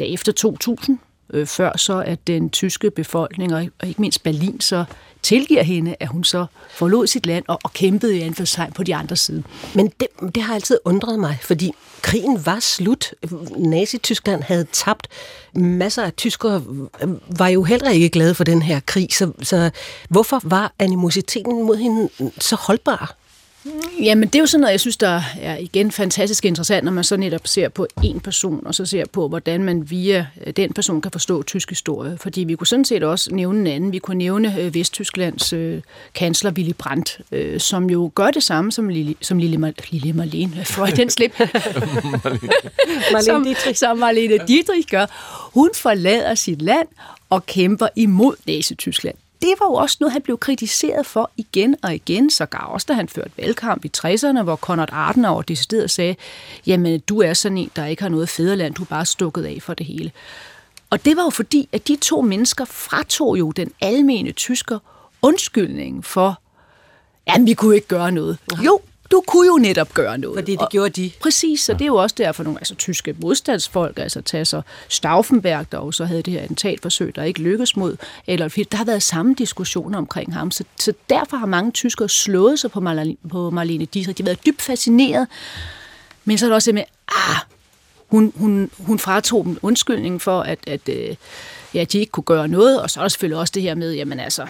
[0.00, 0.98] ja, efter 2000,
[1.32, 4.84] øh, før så at den tyske befolkning, og, og ikke mindst Berlin, så
[5.22, 8.94] tilgiver hende, at hun så forlod sit land og, og kæmpede i anførselstegn på de
[8.94, 9.42] andre side.
[9.74, 11.72] Men det, det har altid undret mig, fordi
[12.02, 13.14] krigen var slut.
[13.56, 15.08] Nazi-Tyskland havde tabt.
[15.54, 16.62] Masser af tyskere
[17.02, 17.08] øh,
[17.38, 19.70] var jo heller ikke glade for den her krig, så, så
[20.08, 22.08] hvorfor var animositeten mod hende
[22.38, 23.19] så holdbar?
[24.02, 27.04] Jamen, det er jo sådan noget, jeg synes, der er igen fantastisk interessant, når man
[27.04, 30.72] så netop ser på en person, og så ser på, hvordan man via øh, den
[30.72, 32.18] person kan forstå tysk historie.
[32.18, 33.92] Fordi vi kunne sådan set også nævne en anden.
[33.92, 35.82] Vi kunne nævne øh, Vesttysklands øh,
[36.14, 40.64] kansler Willy Brandt, øh, som jo gør det samme som Lille, som Lille, Lille Marlene.
[40.74, 41.38] Freud, den slip.
[43.12, 43.78] Marlene Dietrich.
[43.78, 45.06] Som Marlene Dietrich gør.
[45.54, 46.88] Hun forlader sit land
[47.30, 51.94] og kæmper imod Nazi-Tyskland det var jo også noget, han blev kritiseret for igen og
[51.94, 56.16] igen, så gav også da han førte valgkamp i 60'erne, hvor Konrad Adenauer decideret sagde,
[56.66, 59.58] jamen du er sådan en, der ikke har noget fædreland, du er bare stukket af
[59.62, 60.12] for det hele.
[60.90, 64.78] Og det var jo fordi, at de to mennesker fratog jo den almene tysker
[65.22, 66.40] undskyldning for,
[67.26, 68.38] at vi kunne ikke gøre noget.
[68.64, 68.80] Jo,
[69.10, 70.36] du kunne jo netop gøre noget.
[70.36, 71.10] Fordi det og, gjorde de.
[71.20, 75.78] Præcis, så det er jo også derfor nogle altså, tyske modstandsfolk, altså så Stauffenberg, der
[75.78, 77.96] jo så havde det her attentatforsøg, der ikke lykkedes mod
[78.26, 78.70] Adolf Hitler.
[78.70, 82.70] Der har været samme diskussioner omkring ham, så, så derfor har mange tyskere slået sig
[82.70, 84.18] på Marlene, på Marlene Dietrich.
[84.18, 85.26] De har været dybt fascineret,
[86.24, 87.36] men så er det også med, ah,
[88.08, 91.16] hun, hun, hun fratog dem undskyldning for, at, at øh,
[91.74, 93.94] ja, de ikke kunne gøre noget, og så er der selvfølgelig også det her med,
[93.94, 94.46] jamen altså,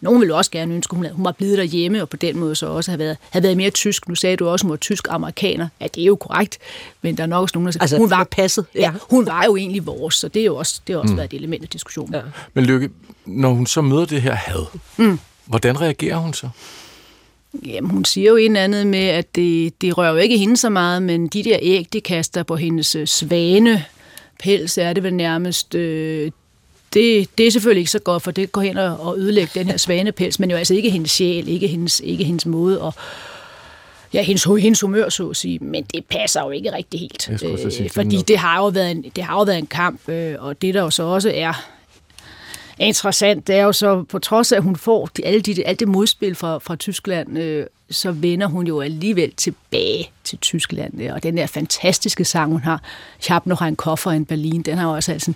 [0.00, 2.66] nogen ville også gerne ønske, at hun var blevet derhjemme, og på den måde så
[2.66, 4.08] også have været, have været mere tysk.
[4.08, 5.68] Nu sagde du også, at hun var tysk-amerikaner.
[5.80, 6.58] Ja, det er jo korrekt,
[7.02, 8.66] men der er nok også nogen, der siger, altså, hun var passet.
[8.74, 8.80] Ja.
[8.80, 8.92] ja.
[9.10, 11.16] hun var jo egentlig vores, så det er jo også, det har også mm.
[11.16, 12.14] været et element af diskussionen.
[12.14, 12.20] Ja.
[12.54, 12.90] Men Lykke,
[13.26, 15.18] når hun så møder det her had, mm.
[15.46, 16.48] hvordan reagerer hun så?
[17.66, 20.68] Jamen, hun siger jo en andet med, at det, det rører jo ikke hende så
[20.68, 23.84] meget, men de der æg, de kaster på hendes øh, svane
[24.42, 26.30] pels, er det vel nærmest, øh,
[26.94, 29.76] det, det er selvfølgelig ikke så godt, for det går hen og ødelægger den her
[29.76, 32.94] svanepels, men jo altså ikke hendes sjæl, ikke hendes, ikke hendes måde at
[34.14, 37.30] ja, hendes, hendes humør, så at sige, men det passer jo ikke rigtig helt.
[37.30, 40.34] Øh, sige, fordi det har, jo været en, det har jo været en kamp, øh,
[40.38, 41.68] og det der jo så også er
[42.78, 45.80] interessant, det er jo så, på trods af, at hun får de, alle de, alt
[45.80, 51.10] det modspil fra, fra Tyskland, øh, så vender hun jo alligevel tilbage til Tyskland.
[51.10, 52.82] Og den der fantastiske sang, hun har,
[53.20, 55.32] Ich hab noch ein Koffer in Berlin, den har jo også altså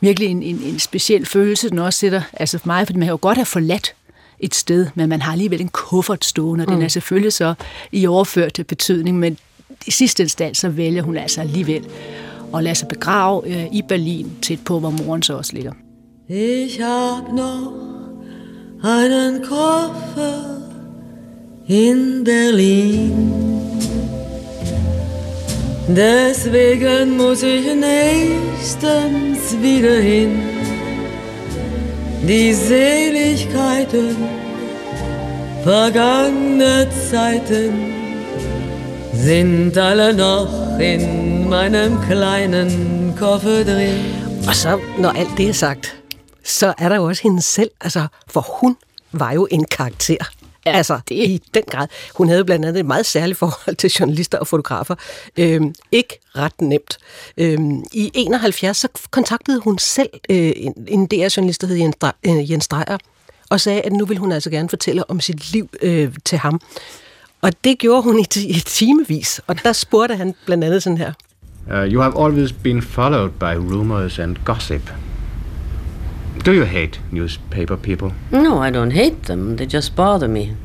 [0.00, 3.12] virkelig en, en, en speciel følelse, den også sætter, altså for mig, fordi man kan
[3.12, 3.94] jo godt have forladt
[4.40, 6.76] et sted, men man har alligevel en kuffert stående, og mm.
[6.76, 7.54] den er selvfølgelig så
[7.92, 9.38] i overført betydning, men
[9.86, 11.86] i sidste instans, så vælger hun altså alligevel
[12.54, 15.72] at lade sig begrave øh, i Berlin, tæt på, hvor moren så også ligger.
[16.28, 17.72] Ich hab noch
[18.84, 20.61] einen Koffer
[21.68, 23.12] in Berlin.
[25.88, 30.40] Deswegen muss ich nächstens wieder hin.
[32.22, 34.16] Die Seligkeiten
[35.64, 37.72] vergangene Zeiten
[39.12, 44.00] sind alle noch in meinem kleinen Koffer drin.
[44.48, 45.96] Og så, når alt det er sagt,
[46.44, 48.76] så er der jo også hende selv, altså, for hun
[49.12, 50.41] var jo en karakter.
[50.66, 51.14] Ja, altså, det...
[51.14, 51.88] i den grad.
[52.14, 54.94] Hun havde blandt andet et meget særligt forhold til journalister og fotografer.
[55.36, 56.98] Øhm, ikke ret nemt.
[57.36, 61.96] Øhm, I 71 så kontaktede hun selv øh, en, en DR-journalist, der hed Jens,
[62.26, 62.98] øh, Jens Dreyer,
[63.50, 66.60] og sagde, at nu vil hun altså gerne fortælle om sit liv øh, til ham.
[67.42, 71.12] Og det gjorde hun i, i timevis, og der spurgte han blandt andet sådan her.
[71.66, 74.90] Uh, you have always been followed by rumors and gossip.
[76.38, 78.12] Do you hate newspaper people?
[78.30, 79.56] No, I don't hate them.
[79.56, 80.56] They just bother me.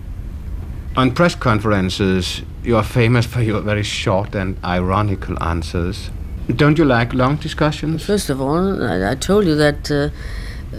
[0.96, 6.10] On press conferences, you are famous for your very short and ironical answers.
[6.56, 8.06] Don't you like long discussions?
[8.06, 10.10] First of all, I, I told you that uh,
[10.76, 10.78] uh,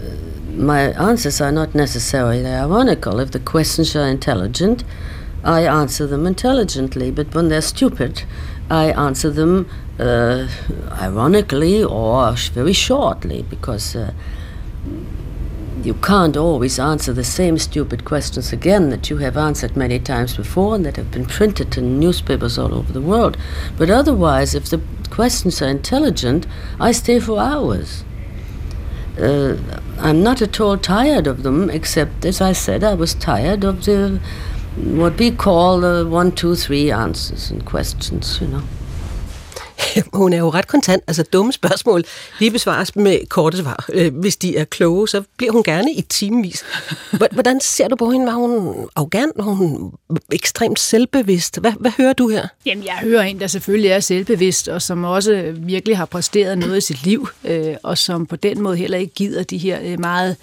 [0.51, 3.19] my answers are not necessarily ironical.
[3.19, 4.83] If the questions are intelligent,
[5.43, 7.11] I answer them intelligently.
[7.11, 8.23] But when they're stupid,
[8.69, 9.69] I answer them
[9.99, 10.47] uh,
[10.91, 14.11] ironically or very shortly because uh,
[15.83, 20.35] you can't always answer the same stupid questions again that you have answered many times
[20.35, 23.37] before and that have been printed in newspapers all over the world.
[23.77, 26.45] But otherwise, if the questions are intelligent,
[26.79, 28.03] I stay for hours.
[29.17, 29.57] Uh,
[29.97, 33.85] I'm not at all tired of them, except, as I said, I was tired of
[33.85, 34.19] the
[34.75, 38.63] what we call the one, two, three answers and questions, you know.
[40.13, 41.03] hun er jo ret kontant.
[41.07, 42.03] Altså dumme spørgsmål
[42.39, 43.85] de besvares med korte svar.
[43.93, 46.63] Øh, hvis de er kloge, så bliver hun gerne i timevis.
[47.31, 48.25] Hvordan ser du på hende?
[48.25, 49.31] Var hun arrogant?
[49.35, 49.91] Var hun
[50.31, 51.59] ekstremt selvbevidst?
[51.59, 52.47] Hvad, hvad hører du her?
[52.65, 56.77] Jamen, jeg hører en, der selvfølgelig er selvbevidst, og som også virkelig har præsteret noget
[56.77, 59.99] i sit liv, øh, og som på den måde heller ikke gider de her øh,
[59.99, 60.35] meget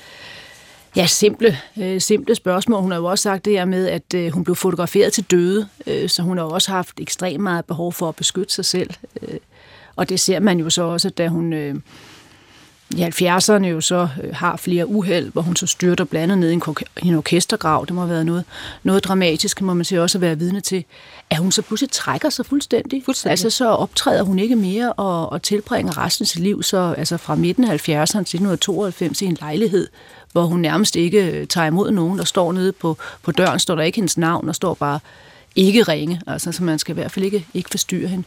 [0.97, 2.83] Ja, simple, øh, simple spørgsmål.
[2.83, 5.69] Hun har jo også sagt det her med, at øh, hun blev fotograferet til døde,
[5.87, 8.91] øh, så hun har også haft ekstremt meget behov for at beskytte sig selv.
[9.23, 9.39] Øh,
[9.97, 11.75] og det ser man jo så også, da hun, øh,
[12.91, 16.53] i 70'erne jo så øh, har flere uheld, hvor hun så styrter blandet ned i
[16.53, 16.63] en,
[17.03, 17.85] i en orkestergrav.
[17.87, 18.45] Det må have været noget,
[18.83, 20.85] noget dramatisk, må man sige også at være vidne til.
[21.31, 23.03] At hun så pludselig trækker sig fuldstændig.
[23.05, 23.31] fuldstændig.
[23.31, 27.17] Altså så optræder hun ikke mere og, og tilbringer resten af sit liv så, altså
[27.17, 29.89] fra midten af 70'erne til 1992 i en lejlighed,
[30.37, 33.75] hvor hun nærmest ikke øh, tager imod nogen, der står nede på, på døren, står
[33.75, 35.01] der ikke hendes navn, der står bare
[35.57, 38.25] ikke ringe, altså så man skal i hvert fald ikke, ikke forstyrre hende.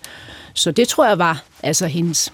[0.53, 2.32] Så det tror jeg var altså hendes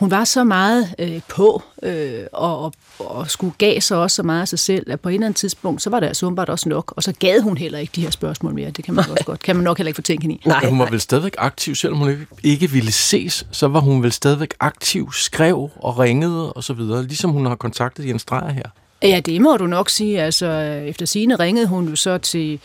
[0.00, 4.22] hun var så meget øh, på øh, og, og, og skulle gav sig også så
[4.22, 6.48] meget af sig selv, at på et eller andet tidspunkt, så var det altså åbenbart
[6.48, 8.70] også nok, og så gad hun heller ikke de her spørgsmål mere.
[8.70, 10.42] Det kan man også godt, kan man nok heller ikke fortænke hende i.
[10.46, 14.12] Nej, hun var vel stadigvæk aktiv, selvom hun ikke, ville ses, så var hun vel
[14.12, 18.68] stadigvæk aktiv, skrev og ringede og så videre, ligesom hun har kontaktet Jens Dreyer her.
[19.02, 20.22] Ja, det må du nok sige.
[20.22, 20.46] Altså,
[20.86, 22.60] efter sine ringede hun jo så til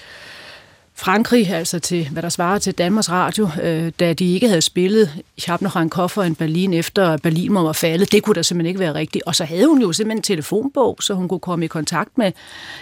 [0.97, 5.09] Frankrig, altså til, hvad der svarer til Danmarks Radio, øh, da de ikke havde spillet
[5.37, 8.11] Ich habe Koffer i Berlin efter Berlin var faldet.
[8.11, 9.23] Det kunne da simpelthen ikke være rigtigt.
[9.25, 12.31] Og så havde hun jo simpelthen en telefonbog, så hun kunne komme i kontakt med,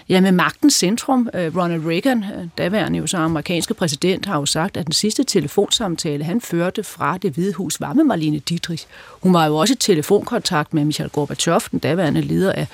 [0.10, 1.30] ja, med magtens centrum.
[1.34, 5.24] Øh, Ronald Reagan, øh, daværende jo så amerikanske præsident, har jo sagt, at den sidste
[5.24, 8.86] telefonsamtale, han førte fra det hvide hus, var med Marlene Dietrich.
[9.22, 12.68] Hun var jo også i telefonkontakt med Michael Gorbachev, den daværende leder af,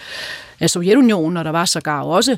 [0.59, 2.37] af Sovjetunionen, og der var sågar også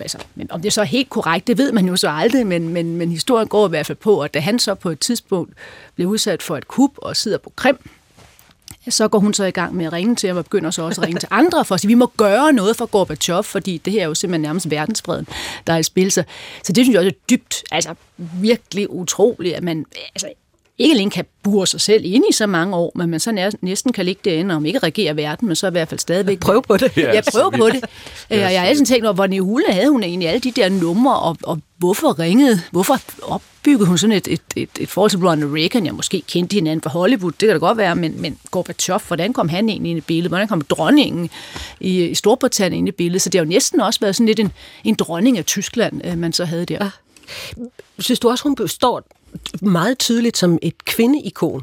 [0.00, 2.68] altså, men om det er så helt korrekt, det ved man jo så aldrig, men,
[2.68, 5.52] men, men historien går i hvert fald på, at da han så på et tidspunkt
[5.94, 7.78] blev udsat for et kup og sidder på Krim,
[8.88, 11.00] så går hun så i gang med at ringe til ham og begynder så også
[11.00, 13.92] at ringe til andre for at sige, vi må gøre noget for Gorbachev, fordi det
[13.92, 15.26] her er jo simpelthen nærmest verdensfreden,
[15.66, 16.12] der er i spil.
[16.12, 16.24] Så,
[16.64, 19.84] så det synes jeg også er dybt, altså virkelig utroligt, at man,
[20.14, 20.28] altså
[20.78, 23.92] ikke alene kan bure sig selv ind i så mange år, men man så næsten
[23.92, 26.40] kan ligge derinde, om ikke regere verden, men så i hvert fald stadigvæk...
[26.40, 26.96] Prøv på det.
[26.96, 27.84] Ja, prøv på det.
[28.30, 31.18] Og jeg har altid tænkt over, hvor Nihule havde hun egentlig alle de der numre,
[31.18, 35.52] og, og hvorfor ringede, hvorfor opbyggede hun sådan et, et, et, et forhold til Ronald
[35.52, 35.86] Reagan?
[35.86, 39.32] Jeg måske kendte hinanden fra Hollywood, det kan da godt være, men, men Gorbachev, hvordan
[39.32, 40.30] kom han egentlig ind i billedet?
[40.30, 41.30] Hvordan kom dronningen
[41.80, 43.22] i, i Storbritannien ind i billedet?
[43.22, 44.52] Så det har jo næsten også været sådan lidt en,
[44.84, 46.84] en dronning af Tyskland, øh, man så havde der.
[46.84, 46.90] Ja.
[47.98, 49.02] Synes du også, hun står
[49.62, 51.62] meget tydeligt som et kvindeikon.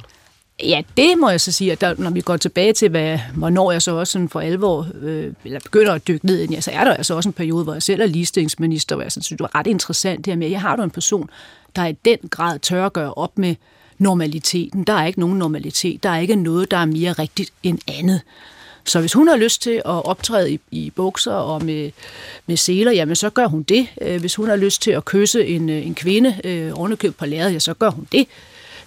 [0.64, 3.72] Ja, det må jeg så sige, at der, når vi går tilbage til, hvad, hvornår
[3.72, 6.72] jeg så også sådan for alvor øh, eller begynder at dykke ned i ja, så
[6.72, 9.40] er der altså også en periode, hvor jeg selv er ligestillingsminister, hvor jeg synes, det
[9.40, 11.30] var ret interessant det her med, at jeg har du en person,
[11.76, 13.56] der i den grad tør at gøre op med
[13.98, 14.84] normaliteten.
[14.84, 16.04] Der er ikke nogen normalitet.
[16.04, 18.22] Der er ikke noget, der er mere rigtigt end andet.
[18.86, 21.92] Så hvis hun har lyst til at optræde i, i bukser og med,
[22.48, 23.88] med seler, jamen så gør hun det.
[24.02, 27.26] Øh, hvis hun har lyst til at kysse en, øh, en kvinde øh, ovenikøbet på
[27.26, 28.28] lærredet, ja, så gør hun det.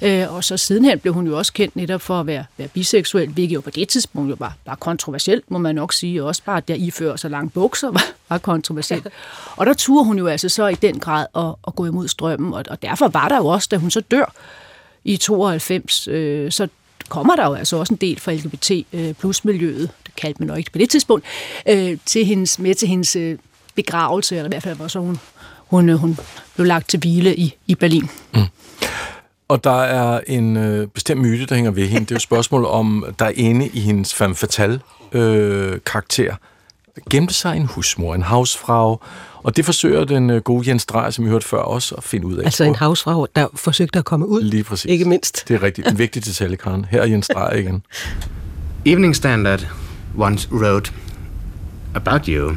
[0.03, 3.28] Øh, og så sidenhen blev hun jo også kendt netop for at være, være biseksuel,
[3.28, 6.24] hvilket jo på det tidspunkt jo var, var kontroversielt, må man nok sige.
[6.24, 9.07] Også bare, at der ifører så lange bukser var, var kontroversielt.
[9.57, 12.55] Og der turde hun jo altså så i den grad at, at gå imod strømmen,
[12.55, 14.34] og, og derfor var der jo også, da hun så dør
[15.05, 16.68] i 92, øh, så
[17.09, 20.49] kommer der jo altså også en del fra LGBT øh, plus miljøet, det kaldte man
[20.49, 21.25] nok ikke på det tidspunkt,
[21.69, 23.39] øh, til hendes, med til hendes øh,
[23.75, 25.19] begravelse, eller i hvert fald var så hun,
[25.67, 26.19] hun, øh, hun
[26.55, 28.11] blev lagt til hvile i, i Berlin.
[28.35, 28.43] Mm.
[29.49, 32.05] Og der er en øh, bestemt myte, der hænger ved hende.
[32.05, 34.81] Det er jo spørgsmål om, der er inde i hendes femme fatale
[35.13, 36.35] øh, karakter,
[37.11, 38.97] gemte sig en husmor, en havsfrag,
[39.49, 42.26] og det forsøger den øh, gode Jens Dreyer, som vi hørte før, også at finde
[42.26, 42.44] ud af.
[42.44, 44.42] Altså en havsfrag, der forsøgte at komme ud.
[44.42, 44.90] Lige præcis.
[44.90, 45.49] Ikke mindst.
[45.49, 45.88] Det er rigtigt.
[45.88, 46.84] En vigtig detalje, Karen.
[46.90, 47.82] Her er Jens Dreyer igen.
[48.92, 49.66] Evening Standard
[50.18, 50.92] once wrote
[51.94, 52.57] about you.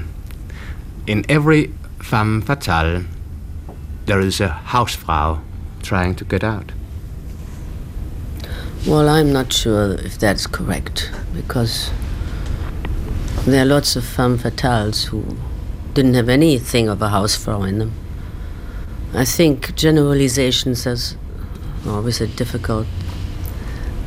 [1.08, 1.66] In every
[2.02, 3.06] femme fatale,
[4.08, 5.38] there is a housefrau
[5.84, 6.74] trying to get out.
[8.88, 11.94] Well, I'm not sure if that's correct because
[13.46, 15.24] there are lots of femme fatales who
[15.94, 17.94] didn't have anything of a housefrau in them.
[19.14, 21.18] I think generalizations is
[21.88, 22.88] always a difficult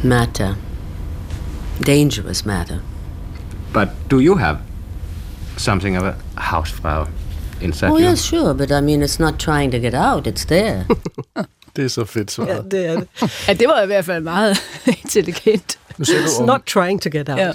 [0.03, 0.57] matter,
[1.81, 2.81] dangerous matter.
[3.73, 4.61] But do you have
[5.57, 7.09] something of a housefrau
[7.61, 8.05] inside oh, you?
[8.05, 10.87] yes, sure, but I mean, it's not trying to get out, it's there.
[11.77, 12.49] det er så fedt svaret.
[12.49, 13.09] Ja, det er det.
[13.49, 14.57] ja, det var i hvert fald meget
[15.05, 15.79] intelligent.
[15.99, 17.39] Nu ser du om, not trying to get out.
[17.39, 17.53] Ja.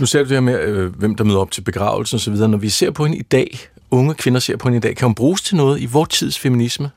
[0.00, 2.34] Nu ser du det her med, øh, hvem der møder op til begravelsen osv.
[2.34, 3.58] Når vi ser på hende i dag,
[3.90, 6.38] unge kvinder ser på hende i dag, kan hun bruges til noget i vores tids
[6.38, 6.90] feminisme?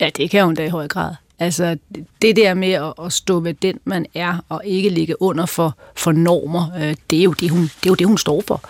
[0.00, 1.14] Ja, det kan hun da i høj grad.
[1.38, 1.76] Altså,
[2.22, 5.76] det der med at, at stå ved den, man er, og ikke ligge under for,
[5.96, 8.60] for normer, øh, det, er jo det, hun, det er jo det, hun står for.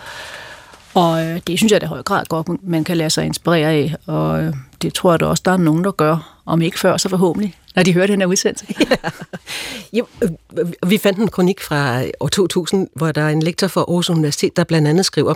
[0.93, 3.71] Og øh, det synes jeg da i høj grad godt, man kan lade sig inspirere
[3.71, 6.79] af, og øh, det tror jeg da også, der er nogen, der gør, om ikke
[6.79, 8.65] før, så forhåbentlig, når de hører den her udsendelse.
[9.93, 10.01] ja.
[10.21, 13.67] Øh, øh, vi fandt en kronik fra øh, år 2000, hvor der er en lektor
[13.67, 15.33] fra Aarhus Universitet, der blandt andet skriver,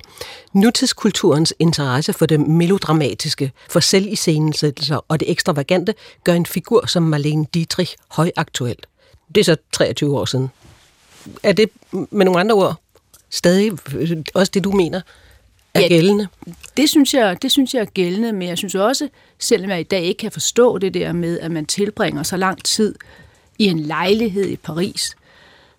[0.54, 7.46] nutidskulturens interesse for det melodramatiske, for selviscenesættelser og det ekstravagante, gør en figur som Marlene
[7.54, 8.78] Dietrich højaktuel.
[9.36, 10.50] Det er så 23 år siden.
[11.44, 12.76] Er det med nogle andre ord
[13.30, 13.72] stadig
[14.34, 15.02] også det, du mener,
[15.74, 16.28] er Ja, gældende?
[16.78, 19.10] Det synes, jeg, det synes jeg er gældende, men jeg synes også,
[19.40, 22.64] selvom jeg i dag ikke kan forstå det der med, at man tilbringer så lang
[22.64, 22.96] tid
[23.60, 25.16] i en lejlighed i Paris,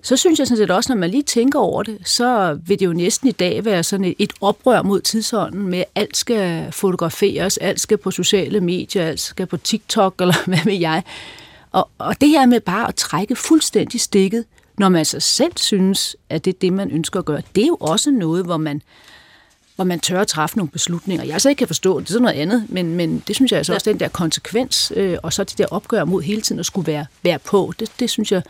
[0.02, 2.86] så synes jeg sådan set også, når man lige tænker over det, så vil det
[2.86, 6.72] jo næsten i dag være sådan et, et oprør mod tidsånden med, at alt skal
[6.72, 11.02] fotograferes, alt skal på sociale medier, alt skal på TikTok, eller hvad ved jeg.
[11.72, 14.44] Og, og det her med bare at trække fuldstændig stikket,
[14.78, 17.66] når man så selv synes, at det er det, man ønsker at gøre, det er
[17.66, 18.82] jo også noget, hvor man,
[19.80, 21.24] hvor man tør at træffe nogle beslutninger.
[21.24, 23.52] Jeg så ikke kan forstå det, det er sådan noget andet, men, men det synes
[23.52, 26.58] jeg altså også, den der konsekvens, øh, og så det der opgør mod hele tiden
[26.58, 28.42] at skulle være, være på, det, det synes jeg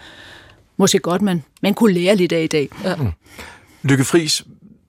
[0.77, 2.69] måske godt, man, man kunne lære lidt af i dag.
[2.85, 2.95] Ja.
[3.83, 4.45] Lykke Friis,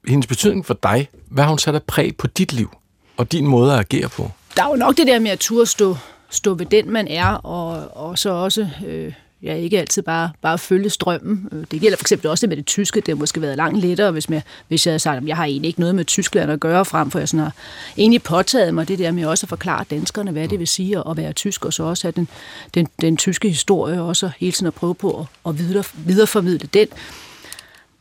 [0.07, 2.77] hendes betydning for dig, hvad har hun sat af præg på dit liv
[3.17, 4.31] og din måde at agere på?
[4.55, 5.97] Der er jo nok det der med at turde stå,
[6.29, 8.69] stå ved den, man er, og, og så også...
[8.87, 9.13] Øh,
[9.43, 11.49] Ja, ikke altid bare, bare følge strømmen.
[11.51, 13.01] Øh, det gælder for eksempel også det med det tyske.
[13.01, 15.45] Det har måske været langt lettere, hvis, man, hvis jeg havde sagt, at jeg har
[15.45, 17.53] egentlig ikke noget med Tyskland at gøre, frem for jeg sådan har
[17.97, 21.17] egentlig påtaget mig det der med også at forklare danskerne, hvad det vil sige at
[21.17, 22.27] være tysk, og så også have den,
[22.73, 26.87] den, den tyske historie, også hele tiden at prøve på at, at videre, videreformidle den.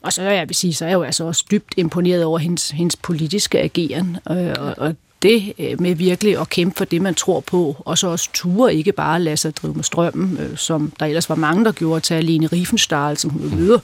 [0.03, 2.71] Og så jeg vil sige, så er jeg jo altså også dybt imponeret over hendes,
[2.71, 7.03] hendes politiske ageren, øh, og, og, og det øh, med virkelig at kæmpe for det,
[7.03, 10.57] man tror på, og så også ture ikke bare lade sig drive med strømmen, øh,
[10.57, 13.79] som der ellers var mange, der gjorde til Aline Riefenstahl, som hun møder,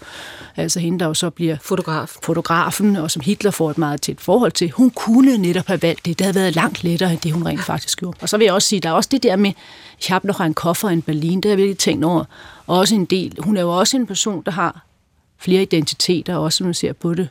[0.56, 2.16] altså hende, der jo så bliver Fotograf.
[2.22, 4.70] fotografen, og som Hitler får et meget tæt forhold til.
[4.70, 6.18] Hun kunne netop have valgt det.
[6.18, 8.18] Det havde været langt lettere, end det hun rent faktisk gjorde.
[8.20, 9.52] Og så vil jeg også sige, der er også det der med,
[10.08, 12.24] jeg har noch en koffer i Berlin, det har jeg virkelig tænkt over.
[12.66, 13.36] Også en del.
[13.38, 14.86] Hun er jo også en person, der har
[15.38, 17.28] flere identiteter, også når man ser på det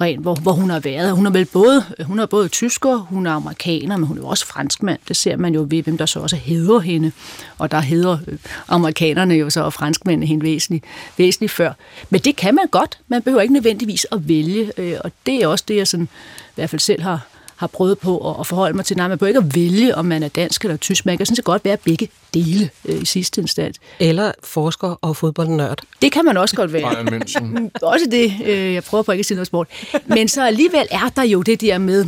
[0.00, 1.12] rent, hvor, hvor hun har været.
[1.12, 4.28] Hun er vel både, hun er både tysker, hun er amerikaner, men hun er jo
[4.28, 4.98] også franskmand.
[5.08, 7.12] Det ser man jo ved, hvem der så også hedder hende.
[7.58, 8.38] Og der hedder øh,
[8.68, 10.84] amerikanerne jo så, og franskmændene hende væsentligt,
[11.16, 11.72] væsentligt før.
[12.10, 12.98] Men det kan man godt.
[13.08, 14.72] Man behøver ikke nødvendigvis at vælge.
[14.76, 16.08] Øh, og det er også det, jeg sådan,
[16.46, 17.26] i hvert fald selv har,
[17.56, 18.96] har prøvet på at, at forholde mig til.
[18.96, 21.06] Nej, man behøver ikke at vælge, om man er dansk eller tysk.
[21.06, 23.78] Man kan sådan set godt være begge dele øh, i sidste instans.
[24.00, 25.80] Eller forsker og fodboldnørd.
[26.02, 26.84] Det kan man også godt være.
[27.82, 28.32] Også det.
[28.44, 29.68] Øh, jeg prøver på ikke at sige noget sport.
[30.06, 32.06] Men så alligevel er der jo det der med,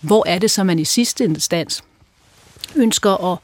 [0.00, 1.84] hvor er det så, man i sidste instans
[2.76, 3.38] ønsker at,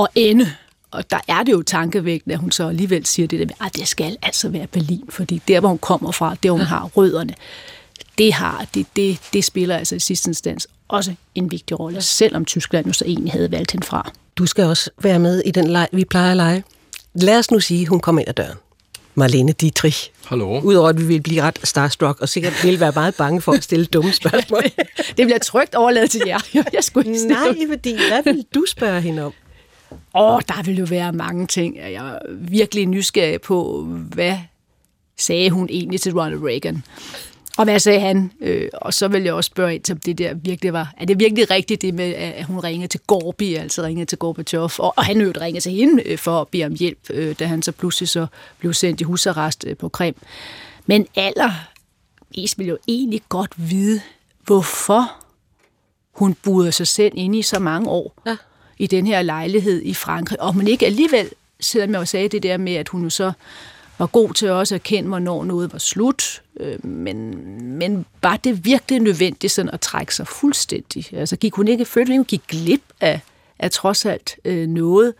[0.00, 0.52] at ende.
[0.90, 3.76] Og der er det jo tankevækkende, at hun så alligevel siger det der med, at
[3.76, 6.84] det skal altså være Berlin, fordi der, hvor hun kommer fra, der, hvor hun har
[6.84, 7.34] rødderne,
[8.18, 12.44] det, har, det, det, det spiller altså i sidste instans også en vigtig rolle, selvom
[12.44, 14.12] Tyskland jo så egentlig havde valgt hende fra.
[14.36, 16.64] Du skal også være med i den leg, vi plejer at lege.
[17.14, 18.56] Lad os nu sige, at hun kommer ind ad døren.
[19.14, 20.10] Marlene Dietrich.
[20.24, 20.60] Hallo.
[20.60, 23.64] Udover at vi vil blive ret starstruck, og sikkert vil være meget bange for at
[23.64, 24.62] stille dumme spørgsmål.
[25.16, 26.38] Det bliver trygt overladet til jer.
[26.54, 29.32] Jeg skulle ikke Nej, fordi hvad vil du spørge hende om?
[30.14, 31.76] Åh, der vil jo være mange ting.
[31.76, 33.82] Jeg er virkelig nysgerrig på,
[34.14, 34.36] hvad
[35.18, 36.82] sagde hun egentlig til Ronald Reagan?
[37.58, 38.32] Og hvad sagde han?
[38.40, 40.92] Øh, og så vil jeg også spørge ind til, om det der virkelig var...
[40.96, 44.60] Er det virkelig rigtigt, det med, at hun ringede til Gorbi, altså ringede til Gorbachev,
[44.60, 47.46] og, og han jo ringede til hende øh, for at bede om hjælp, øh, da
[47.46, 48.26] han så pludselig så
[48.58, 50.14] blev sendt i husarrest øh, på Krim.
[50.86, 51.50] Men aller
[52.36, 54.00] mest vil jo egentlig godt vide,
[54.44, 55.12] hvorfor
[56.12, 58.36] hun burede sig selv inde i så mange år ja.
[58.78, 61.30] i den her lejlighed i Frankrig, og man ikke alligevel,
[61.60, 63.32] selvom jeg jo sagde det der med, at hun jo så
[63.98, 67.34] var god til også at kende, hvornår noget var slut, øh, men,
[67.78, 71.14] men var det virkelig nødvendigt sådan at trække sig fuldstændig?
[71.14, 73.20] Altså gik hun ikke, følte hun gik glip af,
[73.58, 75.14] af trods alt øh, noget?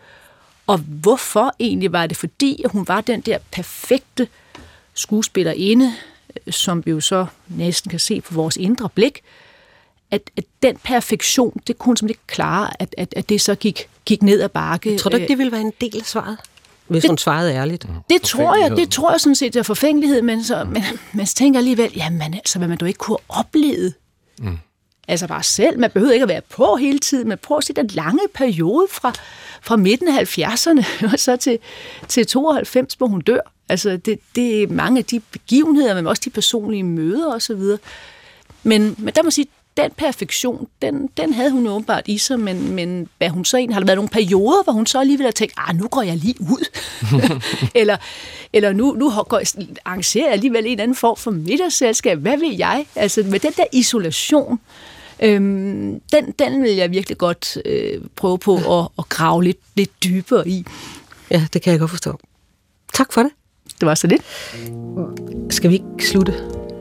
[0.67, 2.17] Og hvorfor egentlig var det?
[2.17, 4.27] Fordi at hun var den der perfekte
[4.93, 5.93] skuespillerinde,
[6.47, 9.21] øh, som vi jo så næsten kan se på vores indre blik,
[10.11, 13.55] at, at den perfektion, det kunne hun simpelthen ikke klare, at, at, at det så
[13.55, 14.97] gik, gik ned ad bakke.
[14.97, 16.37] Tror du ikke, det ville være en del af svaret?
[16.89, 17.87] Hvis Det- hun svarede ærligt.
[18.09, 20.83] Det tror jeg, det tror jeg sådan set er forfængelighed, men så, men,
[21.13, 23.93] men så tænker jeg alligevel, jamen altså, hvad man da ikke kunne opleve.
[24.39, 24.57] Mm.
[25.07, 27.73] Altså bare selv, man behøver ikke at være på hele tiden, men prøv at se
[27.73, 29.13] den lange periode fra,
[29.61, 30.83] fra midten af 70'erne
[31.13, 31.59] og så til,
[32.07, 33.39] til 92, hvor hun dør.
[33.69, 37.61] Altså det, det er mange af de begivenheder, men også de personlige møder osv.
[38.63, 39.47] Men, men der må sige,
[39.83, 43.75] den perfektion, den, den havde hun åbenbart i sig, men, men hvad hun så egentlig,
[43.75, 46.17] har der været nogle perioder, hvor hun så alligevel har tænkt, ah, nu går jeg
[46.17, 46.65] lige ud.
[47.81, 47.97] eller
[48.53, 52.17] eller nu, nu går jeg, arrangerer jeg alligevel en anden form for middagsselskab.
[52.17, 52.85] Hvad vil jeg?
[52.95, 54.59] Altså med den der isolation,
[55.19, 60.03] øhm, den, den vil jeg virkelig godt øh, prøve på at, at grave lidt, lidt
[60.03, 60.65] dybere i.
[61.31, 62.19] Ja, det kan jeg godt forstå.
[62.93, 63.31] Tak for det.
[63.79, 64.21] Det var så lidt.
[65.53, 66.33] Skal vi ikke slutte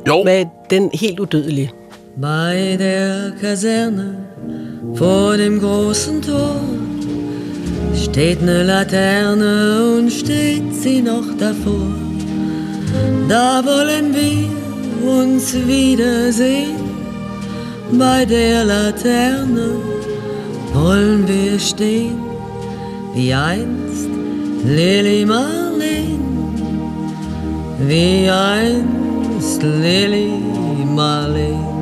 [0.06, 0.24] jo.
[0.24, 1.72] med den helt udødelige?
[2.20, 4.16] Bei der Kaserne
[4.94, 6.60] vor dem großen Tor
[7.94, 11.94] steht ne Laterne und steht sie noch davor.
[13.28, 16.74] Da wollen wir uns wiedersehen.
[17.92, 19.76] Bei der Laterne
[20.74, 22.18] wollen wir stehen,
[23.14, 24.10] wie einst
[24.64, 26.18] Lili Marleen,
[27.86, 30.32] wie einst Lili
[30.96, 31.77] Marleen.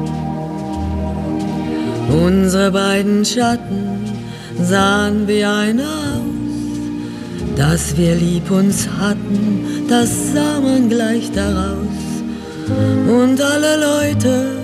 [2.09, 4.05] Unsere beiden Schatten
[4.63, 6.37] sahen wie ein aus,
[7.57, 11.87] dass wir lieb uns hatten, das sah man gleich daraus.
[13.09, 14.57] Und alle Leute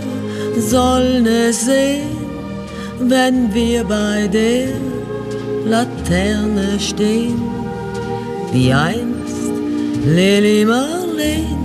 [0.58, 2.10] sollen es sehen,
[3.00, 4.68] wenn wir bei der
[5.64, 7.42] Laterne stehen,
[8.52, 9.50] wie einst
[10.04, 11.56] Lili Marleen,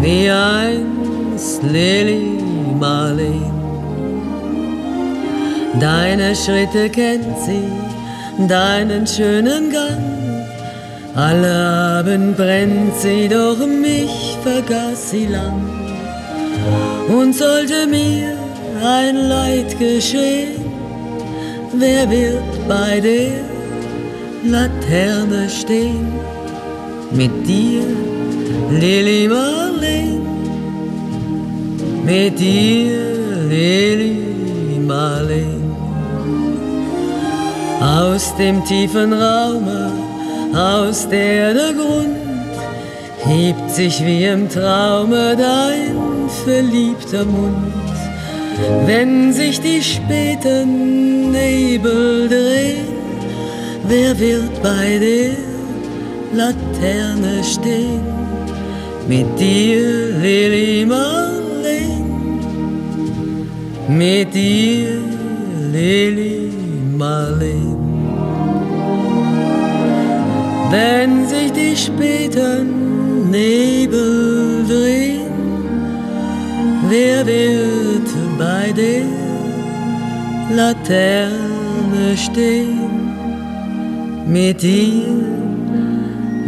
[0.00, 2.38] wie einst Lili
[2.78, 3.59] Marleen.
[5.78, 10.10] Deine Schritte kennt sie, deinen schönen Gang.
[11.14, 11.54] Alle
[11.98, 15.62] Abend brennt sie, doch mich vergaß sie lang.
[17.08, 18.36] Und sollte mir
[18.82, 20.64] ein Leid geschehen,
[21.72, 23.32] wer wird bei der
[24.44, 26.06] Laterne stehen?
[27.12, 27.82] Mit dir,
[28.70, 30.22] Lili Marleen,
[32.04, 35.59] mit dir, Lili Marleen.
[37.80, 39.90] Aus dem tiefen Raume,
[40.54, 42.14] aus der der Grund
[43.24, 47.72] hebt sich wie im Traume dein verliebter Mund.
[48.84, 52.88] Wenn sich die späten Nebel drehen,
[53.88, 55.30] wer wird bei der
[56.34, 58.04] Laterne stehen?
[59.08, 62.40] Mit dir, Lili Marleen,
[63.88, 64.98] mit dir,
[65.72, 66.49] Lili
[67.00, 67.78] Marleen.
[70.70, 75.32] Wenn sich die späten Nebel drehen,
[76.90, 79.06] wer wird bei der
[80.54, 82.90] Laterne stehen?
[84.26, 85.08] Mit dir,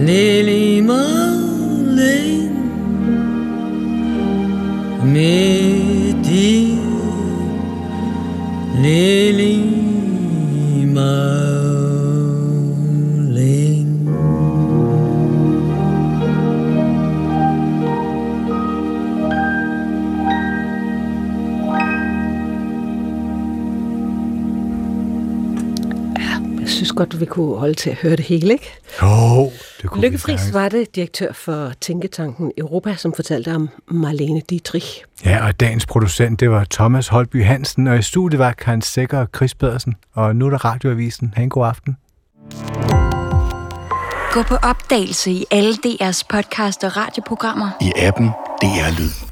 [0.08, 2.52] Lili Marleen,
[5.16, 6.78] mit dir,
[8.82, 9.81] Lili
[10.94, 12.72] Marleen.
[26.60, 28.72] Jeg synes godt, vi kunne holde til at høre det hele, ikke?
[29.02, 29.52] Jo, kunne
[29.96, 35.04] Lykke Friis var det, direktør for Tænketanken Europa, som fortalte om Marlene Dietrich.
[35.24, 39.18] Ja, og dagens producent, det var Thomas Holby Hansen, og i studiet var Karen Sækker
[39.18, 39.94] og Chris Pedersen.
[40.12, 41.32] Og nu er der Radioavisen.
[41.36, 41.96] Ha' en god aften.
[44.32, 47.70] Gå på opdagelse i alle DR's podcast og radioprogrammer.
[47.80, 48.26] I appen
[48.62, 49.31] DR Lyd.